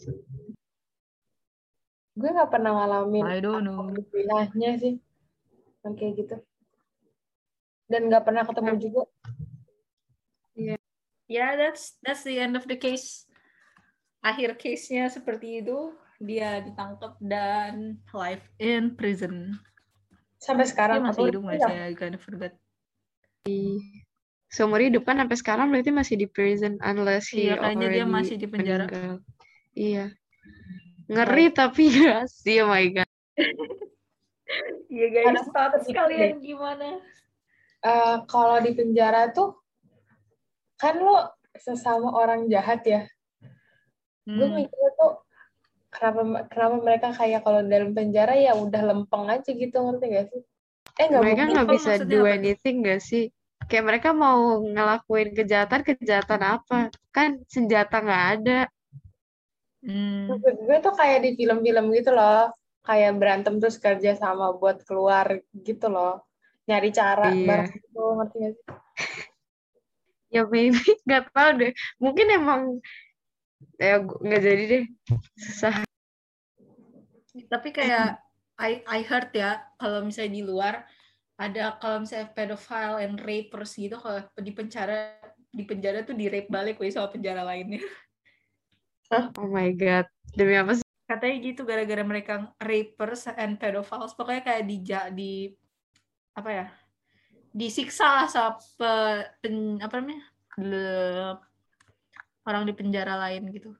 gue 2.18 2.28
nggak 2.28 2.50
pernah 2.50 2.74
ngalamin 2.74 3.22
I 3.24 3.38
don't 3.38 3.62
know. 3.62 3.94
pilahnya 4.10 4.74
sih 4.76 4.98
yang 5.88 5.96
kayak 5.96 6.14
gitu 6.20 6.36
dan 7.88 8.00
nggak 8.12 8.24
pernah 8.28 8.44
ketemu 8.44 8.72
juga 8.76 9.02
Yeah, 11.28 11.60
that's 11.60 12.00
that's 12.00 12.24
the 12.24 12.40
end 12.40 12.56
of 12.56 12.64
the 12.64 12.80
case. 12.80 13.28
Akhir 14.24 14.56
case-nya 14.56 15.12
seperti 15.12 15.60
itu, 15.60 15.92
dia 16.16 16.64
ditangkap 16.64 17.20
dan 17.20 18.00
life 18.16 18.48
in 18.56 18.96
prison. 18.96 19.60
sampai 20.40 20.64
Dia 20.64 20.72
sekarang 20.72 21.04
masih 21.04 21.20
apa 21.20 21.28
hidup 21.28 21.42
udah 21.44 21.52
nggak 21.52 21.60
sih? 21.68 21.76
I 21.84 21.94
kind 22.00 22.16
of 22.16 22.24
forgot. 22.24 22.56
Seumur 24.48 24.80
hidup 24.80 25.04
kan 25.04 25.20
sampai 25.20 25.36
sekarang 25.36 25.68
berarti 25.68 25.92
masih 25.92 26.16
di 26.16 26.24
prison 26.24 26.80
unless 26.80 27.28
he 27.28 27.52
Iya, 27.52 27.60
kayaknya 27.60 27.88
dia 27.92 28.06
masih 28.08 28.36
di 28.40 28.46
penjara. 28.48 28.88
meninggal. 28.88 29.14
Iya. 29.76 30.06
Ngeri 31.12 31.46
tapi 31.52 31.92
gak 32.08 32.24
sih, 32.32 32.64
oh 32.64 32.72
my 32.72 32.88
god. 32.88 33.10
Iya 34.88 35.06
guys, 35.12 35.44
thoughts 35.52 35.84
sedikit 35.84 36.08
kalian 36.08 36.40
gimana? 36.40 36.96
Eh, 37.78 38.16
kalau 38.26 38.56
di 38.58 38.72
penjara 38.74 39.30
tuh 39.30 39.54
kan 40.74 40.98
lo 40.98 41.30
sesama 41.54 42.14
orang 42.14 42.46
jahat 42.46 42.82
ya 42.86 43.02
gue 44.22 44.46
Hmm. 44.46 44.60
mikirnya 44.60 44.90
tuh 44.94 45.12
kenapa 45.88 46.20
kenapa 46.52 46.74
mereka 46.84 47.08
kayak 47.16 47.40
kalau 47.42 47.64
dalam 47.64 47.96
penjara 47.96 48.36
ya 48.36 48.52
udah 48.54 48.82
lempeng 48.92 49.24
aja 49.26 49.50
gitu 49.50 49.74
ngerti 49.74 50.04
gak 50.06 50.26
sih 50.30 50.42
eh 51.00 51.04
nggak 51.08 51.22
Mereka 51.24 51.42
mungkin 51.42 51.54
nggak 51.56 51.68
bisa 51.74 51.92
do 52.04 52.18
apa? 52.22 52.34
anything 52.36 52.76
gak 52.84 53.00
sih? 53.00 53.24
Kayak 53.66 53.84
mereka 53.88 54.08
mau 54.14 54.62
ngelakuin 54.62 55.32
kejahatan, 55.34 55.80
kejahatan 55.82 56.42
apa? 56.44 56.78
Kan 57.10 57.40
senjata 57.48 58.00
nggak 58.04 58.24
ada. 58.38 58.60
Hmm. 59.78 60.34
maksud 60.34 60.56
gue 60.58 60.78
tuh 60.82 60.94
kayak 60.94 61.18
di 61.22 61.30
film-film 61.38 61.94
gitu 61.94 62.10
loh 62.10 62.50
kayak 62.88 63.20
berantem 63.20 63.60
terus 63.60 63.76
kerja 63.76 64.16
sama 64.16 64.56
buat 64.56 64.80
keluar 64.88 65.44
gitu 65.52 65.92
loh 65.92 66.24
nyari 66.64 66.88
cara 66.88 67.28
Iya. 67.28 67.44
bareng 67.44 67.72
gitu 67.76 68.02
ngerti 68.16 68.36
gak 68.40 68.52
sih 68.56 68.64
Ya 70.28 70.44
maybe 70.44 70.76
nggak 71.08 71.32
tahu 71.32 71.50
deh. 71.56 71.72
Mungkin 71.96 72.26
emang 72.28 72.84
ya 73.80 73.96
nggak 74.04 74.42
jadi 74.44 74.64
deh. 74.68 74.84
Susah. 75.40 75.88
Tapi 77.48 77.68
kayak 77.72 78.20
I 78.60 78.84
I 78.84 79.00
heard 79.08 79.32
ya 79.32 79.64
kalau 79.80 80.04
misalnya 80.04 80.32
di 80.36 80.44
luar 80.44 80.84
ada 81.40 81.80
kalau 81.80 82.04
misalnya 82.04 82.28
pedophile 82.36 83.00
and 83.00 83.16
rapers 83.24 83.72
gitu 83.80 83.96
kalau 83.96 84.20
di 84.36 84.52
penjara 84.52 85.16
di 85.48 85.64
penjara 85.64 86.04
tuh 86.04 86.12
di 86.12 86.28
rape 86.28 86.52
balik 86.52 86.76
weh 86.76 86.92
sama 86.92 87.08
penjara 87.08 87.40
lainnya. 87.40 87.80
Oh 89.40 89.48
my 89.48 89.72
god. 89.72 90.04
Demi 90.36 90.60
apa 90.60 90.76
sih? 90.76 90.87
Katanya 91.08 91.36
gitu 91.46 91.60
gara-gara 91.64 92.04
mereka 92.04 92.32
rapers 92.60 93.22
and 93.32 93.56
pedophiles 93.60 94.12
pokoknya 94.18 94.42
kayak 94.46 94.62
di 94.68 94.76
di 95.18 95.30
apa 96.38 96.50
ya? 96.58 96.64
Disiksa 97.60 98.06
lah 98.16 98.26
sama 98.30 98.50
pe- 98.78 99.28
pen- 99.42 99.80
apa 99.84 99.94
namanya? 100.00 100.24
Le- 100.60 101.38
orang 102.48 102.62
di 102.68 102.72
penjara 102.78 103.14
lain 103.22 103.42
gitu. 103.54 103.70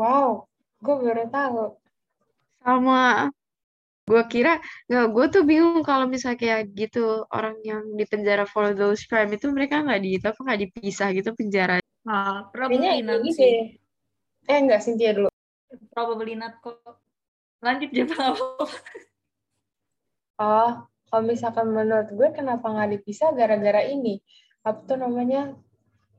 wow 0.00 0.30
gue 0.84 0.94
baru 1.04 1.24
tahu 1.34 1.62
Sama 2.62 2.98
gue 4.10 4.22
kira 4.32 4.52
nggak 4.88 5.06
gue 5.14 5.24
tuh 5.34 5.42
bingung 5.50 5.80
kalau 5.88 6.06
misalnya 6.12 6.38
kayak 6.42 6.62
gitu 6.80 6.98
orang 7.36 7.56
yang 7.70 7.82
di 7.98 8.04
penjara 8.10 8.44
for 8.52 8.66
those 8.78 9.02
crime 9.08 9.30
itu 9.36 9.46
mereka 9.56 9.74
nggak 9.84 10.00
di 10.04 10.10
apa 10.28 10.38
nggak 10.44 10.60
dipisah 10.64 11.08
gitu 11.18 11.30
penjara 11.38 11.74
Ah, 12.14 12.36
kayaknya 12.66 12.90
gitu 12.98 13.14
sih. 13.36 13.50
deh 13.52 13.58
eh 14.52 14.58
enggak 14.62 14.80
Cynthia 14.84 15.10
dulu 15.16 15.28
Probably 15.92 16.34
not 16.38 16.58
kok. 16.64 16.80
Lanjut 17.60 17.90
aja 17.90 18.04
nggak 18.06 18.32
apa-apa. 18.38 18.66
Oh, 20.38 20.86
kalau 21.10 21.22
misalkan 21.26 21.66
menurut 21.74 22.14
gue 22.14 22.28
kenapa 22.30 22.70
nggak 22.70 23.00
dipisah 23.00 23.34
gara-gara 23.34 23.82
ini? 23.90 24.22
Apa 24.62 24.86
tuh 24.86 24.98
namanya? 25.00 25.58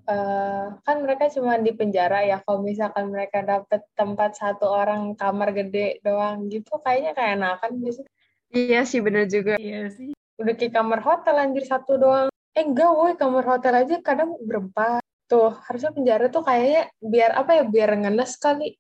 eh 0.09 0.65
kan 0.81 1.05
mereka 1.05 1.29
cuma 1.29 1.62
di 1.62 1.69
penjara 1.71 2.25
ya. 2.25 2.41
Kalau 2.41 2.65
misalkan 2.65 3.13
mereka 3.13 3.45
dapet 3.45 3.85
tempat 3.93 4.35
satu 4.35 4.65
orang 4.65 5.13
kamar 5.13 5.53
gede 5.53 6.01
doang 6.01 6.49
gitu, 6.49 6.81
kayaknya 6.81 7.13
kayak 7.13 7.38
enakan 7.38 7.71
gitu. 7.85 8.01
iya 8.49 8.81
sih 8.81 8.99
bener 9.05 9.29
juga 9.29 9.62
Iya 9.62 9.93
sih. 9.93 10.09
Udah 10.41 10.57
kayak 10.57 10.73
kamar 10.73 10.99
hotel 11.05 11.35
anjir 11.38 11.63
satu 11.63 12.01
doang. 12.01 12.27
Eh 12.57 12.65
enggak 12.65 12.89
woi, 12.89 13.13
kamar 13.13 13.45
hotel 13.45 13.85
aja 13.85 13.95
kadang 14.01 14.33
berempat. 14.41 15.05
Tuh, 15.29 15.53
harusnya 15.69 15.93
penjara 15.93 16.25
tuh 16.33 16.41
kayaknya 16.41 16.89
biar 16.97 17.31
apa 17.38 17.62
ya, 17.62 17.63
biar 17.69 17.89
ngenes 18.01 18.33
kali. 18.41 18.73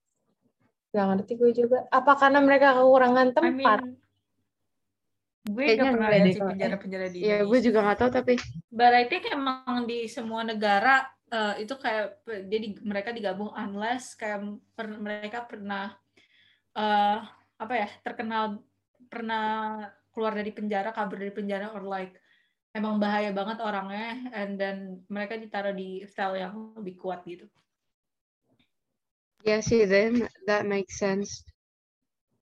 Gak 0.95 1.05
ngerti 1.07 1.33
gue 1.41 1.51
juga. 1.59 1.77
Apa 1.97 2.11
karena 2.21 2.39
mereka 2.47 2.67
kekurangan 2.77 3.27
I 3.27 3.33
tempat? 3.37 3.79
mean, 3.81 3.97
gue 5.49 5.65
Kayaknya 5.65 5.89
gak 5.89 5.93
pernah 5.93 6.09
lihat 6.13 6.29
penjara-penjara 6.49 7.07
di 7.15 7.19
ya 7.29 7.35
gue 7.49 7.59
juga 7.65 7.79
nggak 7.83 7.97
tahu 7.99 8.09
tapi 8.17 8.33
But 8.69 8.93
I 8.93 9.05
think 9.09 9.25
emang 9.29 9.89
di 9.89 10.05
semua 10.05 10.41
negara 10.45 11.01
eh, 11.33 11.65
itu 11.65 11.73
kayak 11.73 12.21
jadi 12.25 12.67
mereka 12.85 13.09
digabung 13.17 13.49
unless 13.53 14.13
kayak 14.13 14.39
per- 14.77 15.01
mereka 15.01 15.45
pernah 15.49 15.93
eh 16.77 17.17
apa 17.63 17.73
ya 17.81 17.87
terkenal 18.05 18.43
pernah 19.11 19.45
keluar 20.13 20.33
dari 20.39 20.51
penjara 20.53 20.89
kabur 20.95 21.17
dari 21.21 21.33
penjara 21.33 21.73
or 21.75 21.83
like 21.85 22.13
emang 22.77 22.95
bahaya 23.03 23.31
banget 23.39 23.57
orangnya 23.61 24.07
and 24.37 24.51
then 24.61 24.77
mereka 25.09 25.35
ditaruh 25.37 25.73
di 25.73 26.05
sel 26.09 26.33
yang 26.37 26.53
lebih 26.79 26.95
kuat 27.01 27.21
gitu. 27.25 27.45
Ya 29.41 29.59
sih 29.59 29.87
then 29.87 30.27
that 30.45 30.65
makes 30.65 30.99
sense 30.99 31.43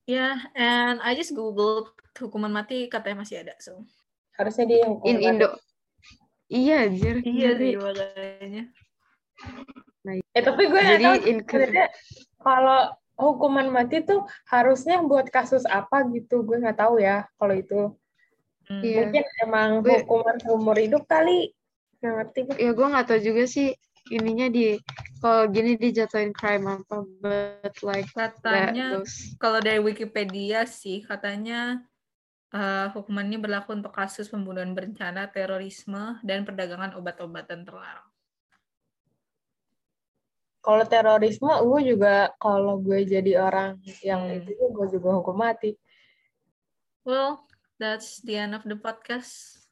Ya, 0.08 0.40
and 0.56 1.04
I 1.04 1.20
just 1.20 1.36
googled 1.36 1.92
hukuman 2.16 2.48
mati 2.48 2.88
katanya 2.88 3.28
masih 3.28 3.44
ada 3.44 3.60
so. 3.60 3.84
Harusnya 4.40 4.64
dia 4.64 4.80
yang 4.88 5.04
in 5.04 5.18
Indo 5.20 5.52
Iya, 6.48 6.88
anjir. 6.88 7.20
Iya 7.28 7.50
sih 7.60 7.76
makanya. 7.76 8.64
Eh 10.32 10.44
tapi 10.48 10.72
gue 10.72 10.80
nggak 10.80 10.96
Jadi 10.96 11.04
tahu 11.04 11.16
in 11.28 11.38
sebenarnya 11.44 11.88
kalau 12.40 12.82
hukuman 13.20 13.68
mati 13.68 14.00
tuh 14.08 14.24
harusnya 14.48 15.04
buat 15.04 15.28
kasus 15.28 15.68
apa 15.68 16.08
gitu. 16.16 16.48
Gue 16.48 16.64
nggak 16.64 16.80
tahu 16.80 17.04
ya 17.04 17.28
kalau 17.36 17.52
itu. 17.60 17.92
Hmm. 18.72 18.80
Iya. 18.80 19.12
Mungkin 19.12 19.24
emang 19.44 19.70
Gue- 19.84 20.08
hukuman 20.08 20.40
seumur 20.40 20.80
hidup 20.80 21.04
kali. 21.04 21.52
Nggak 22.00 22.14
ngerti 22.16 22.40
gue. 22.48 22.56
ya 22.64 22.72
gue 22.72 22.88
nggak 22.88 23.06
tahu 23.12 23.20
juga 23.20 23.44
sih 23.44 23.76
ininya 24.08 24.48
di 24.48 24.80
kalau 25.22 25.50
gini 25.50 25.76
dijatuhin 25.76 26.32
crime 26.34 26.66
apa 26.66 27.04
but 27.22 27.76
like 27.84 28.08
Katanya 28.14 29.02
those 29.02 29.34
kalau 29.42 29.60
dari 29.62 29.82
Wikipedia 29.82 30.66
sih 30.66 31.04
katanya 31.04 31.82
eh, 32.54 32.88
hukuman 32.96 33.28
ini 33.28 33.38
berlaku 33.42 33.76
untuk 33.76 33.92
kasus 33.92 34.32
pembunuhan 34.32 34.72
berencana, 34.72 35.28
terorisme, 35.28 36.20
dan 36.24 36.48
perdagangan 36.48 36.96
obat-obatan 36.96 37.68
terlarang. 37.68 38.08
Kalau 40.64 40.84
terorisme, 40.84 41.48
gue 41.48 41.96
juga 41.96 42.36
kalau 42.44 42.76
gue 42.84 43.08
jadi 43.08 43.40
orang 43.40 43.80
yang 44.04 44.28
Hmm. 44.28 44.44
itu 44.44 44.52
gue 44.52 44.88
juga 45.00 45.16
hukum 45.16 45.36
mati. 45.40 45.80
Well, 47.08 47.48
that's 47.80 48.20
the 48.20 48.36
end 48.36 48.52
of 48.52 48.68
the 48.68 48.76
podcast. 48.76 49.64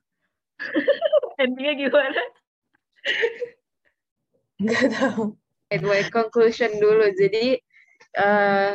Endingnya 1.42 1.76
gimana? 1.76 2.22
Gak 4.64 4.88
tahu. 4.96 5.36
wait, 5.72 5.84
wait, 5.84 6.08
conclusion 6.14 6.72
dulu 6.80 7.12
jadi 7.18 7.60
eh 8.16 8.72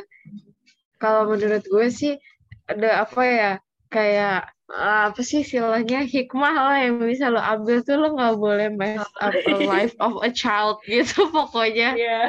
kalau 1.00 1.32
menurut 1.32 1.64
gue 1.64 1.88
sih 1.88 2.20
ada 2.68 3.08
apa 3.08 3.22
ya 3.24 3.52
kayak 3.88 4.52
eh, 4.68 5.00
apa 5.08 5.20
sih 5.24 5.40
istilahnya 5.40 6.04
hikmah 6.04 6.54
lah 6.54 6.78
yang 6.84 7.00
bisa 7.00 7.32
lo 7.32 7.40
ambil 7.40 7.80
tuh 7.80 7.96
lo 7.96 8.12
nggak 8.14 8.36
boleh 8.36 8.68
mess 8.76 9.00
up 9.18 9.32
a 9.32 9.56
life 9.72 9.96
of 9.98 10.20
a 10.20 10.28
child 10.28 10.78
gitu 10.84 11.24
pokoknya 11.32 11.96
Ya, 11.96 12.28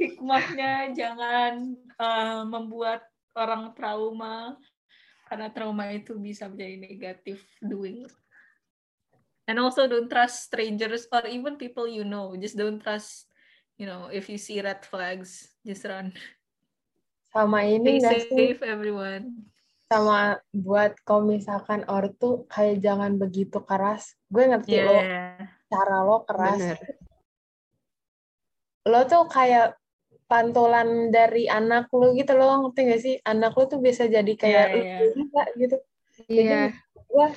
hikmahnya 0.00 0.96
jangan 0.96 1.76
eh, 2.00 2.40
membuat 2.48 3.04
orang 3.36 3.76
trauma 3.76 4.56
karena 5.28 5.48
trauma 5.48 5.88
itu 5.88 6.16
bisa 6.20 6.44
menjadi 6.44 6.76
negatif 6.76 7.40
doing. 7.64 8.04
And 9.50 9.58
also 9.58 9.90
don't 9.90 10.06
trust 10.06 10.46
strangers 10.50 11.10
or 11.10 11.26
even 11.26 11.58
people 11.58 11.90
you 11.90 12.06
know. 12.06 12.34
Just 12.38 12.54
don't 12.54 12.78
trust, 12.78 13.26
you 13.74 13.90
know, 13.90 14.06
if 14.06 14.30
you 14.30 14.38
see 14.38 14.62
red 14.62 14.86
flags, 14.86 15.50
just 15.66 15.82
run. 15.82 16.14
Sama 17.32 17.66
ini 17.66 17.98
Stay 17.98 18.00
nggak 18.04 18.18
sih? 18.22 18.46
safe 18.54 18.62
everyone. 18.62 19.50
Sama 19.90 20.38
buat 20.54 20.94
kalau 21.02 21.26
misalkan 21.26 21.82
ortu 21.90 22.46
kayak 22.46 22.80
jangan 22.80 23.18
begitu 23.18 23.58
keras. 23.64 24.14
Gue 24.30 24.46
ngerti 24.46 24.78
lo 24.78 25.00
Yeah. 25.02 25.48
cara 25.72 26.04
lo 26.04 26.22
keras. 26.28 26.60
bener 26.60 26.78
Lo 28.82 29.00
tuh 29.06 29.24
kayak 29.30 29.78
pantulan 30.26 31.08
dari 31.12 31.48
anak 31.48 31.88
lo 31.92 32.12
gitu 32.16 32.32
lo 32.36 32.68
ngerti 32.68 32.80
gak 32.88 33.00
sih? 33.00 33.14
Anak 33.24 33.52
lo 33.56 33.64
tuh 33.68 33.80
bisa 33.80 34.04
jadi 34.08 34.32
kayak 34.36 34.66
iya. 34.76 34.98
juga 35.16 35.42
gitu. 35.56 35.76
iya 36.28 36.72
Wah, 37.12 37.32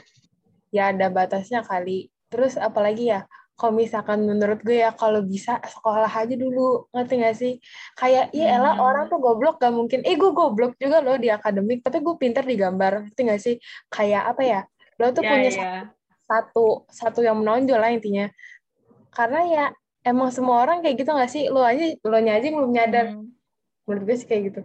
ya 0.75 0.91
ada 0.91 1.07
batasnya 1.07 1.63
kali. 1.63 2.11
Terus 2.27 2.59
apalagi 2.59 3.15
ya, 3.15 3.23
kalau 3.55 3.71
misalkan 3.79 4.27
menurut 4.27 4.59
gue 4.67 4.83
ya, 4.83 4.91
kalau 4.91 5.23
bisa 5.23 5.63
sekolah 5.63 6.11
aja 6.11 6.35
dulu, 6.35 6.91
ngerti 6.91 7.13
gak 7.23 7.35
sih? 7.39 7.53
Kayak, 7.95 8.35
iya 8.35 8.59
elah 8.59 8.75
Hmm. 8.75 8.83
orang 8.83 9.05
tuh 9.07 9.23
goblok, 9.23 9.63
gak 9.63 9.71
mungkin. 9.71 10.03
Eh, 10.03 10.19
gue 10.19 10.31
goblok 10.35 10.75
juga 10.75 10.99
loh 10.99 11.15
di 11.15 11.31
akademik, 11.31 11.79
tapi 11.79 12.03
gue 12.03 12.15
pinter 12.19 12.43
di 12.43 12.59
gambar, 12.59 13.07
ngerti 13.07 13.21
gak 13.23 13.39
sih? 13.39 13.55
Kayak 13.87 14.35
apa 14.35 14.41
ya, 14.43 14.61
lo 14.99 15.07
tuh 15.15 15.23
Ya, 15.23 15.31
punya 15.31 15.49
ya. 15.55 15.71
satu, 16.27 16.83
satu 16.91 17.23
yang 17.23 17.39
menonjol 17.39 17.79
lah 17.79 17.95
intinya. 17.95 18.27
Karena 19.15 19.39
ya, 19.47 19.65
emang 20.03 20.35
semua 20.35 20.59
orang 20.59 20.83
kayak 20.83 20.99
gitu 20.99 21.15
gak 21.15 21.31
sih? 21.31 21.47
Lo 21.47 21.63
aja, 21.63 21.95
lo 22.03 22.11
aja 22.19 22.43
yang 22.43 22.59
belum 22.59 22.71
nyadar. 22.75 23.07
Hmm. 23.15 23.31
Menurut 23.87 24.03
gue 24.03 24.15
sih 24.19 24.27
kayak 24.27 24.43
gitu. 24.51 24.61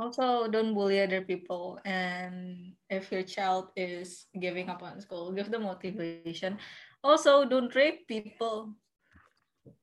Also, 0.00 0.48
don't 0.48 0.72
bully 0.72 1.04
other 1.04 1.20
people. 1.20 1.76
And 1.84 2.72
if 2.88 3.12
your 3.12 3.20
child 3.20 3.68
is 3.76 4.24
giving 4.32 4.72
up 4.72 4.80
on 4.80 4.96
school, 5.04 5.28
give 5.36 5.52
them 5.52 5.68
motivation. 5.68 6.56
Also, 7.04 7.44
don't 7.44 7.68
rape 7.76 8.08
people. 8.08 8.72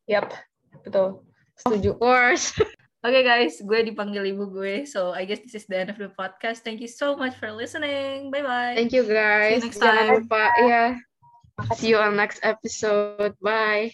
Yap, 0.10 0.34
betul. 0.82 1.22
Setuju. 1.62 1.94
of 1.94 2.00
course 2.02 2.46
Okay, 3.06 3.22
guys, 3.22 3.62
gue 3.62 3.88
dipanggil 3.88 4.26
ibu 4.34 4.50
gue. 4.50 4.82
So, 4.84 5.14
I 5.14 5.24
guess 5.24 5.40
this 5.46 5.54
is 5.54 5.70
the 5.70 5.78
end 5.86 5.94
of 5.94 6.02
the 6.02 6.10
podcast. 6.18 6.66
Thank 6.66 6.82
you 6.82 6.90
so 6.90 7.14
much 7.14 7.38
for 7.38 7.54
listening. 7.54 8.34
Bye-bye. 8.34 8.74
thank 8.74 8.92
you 8.92 9.06
guys 9.06 9.62
next 9.64 9.80
jangan 9.80 10.02
time. 10.02 10.14
lupa 10.26 10.44
ya 10.66 10.84
see 11.78 11.94
you 11.94 11.98
on 11.98 12.18
next 12.18 12.42
episode 12.44 13.34
bye 13.42 13.94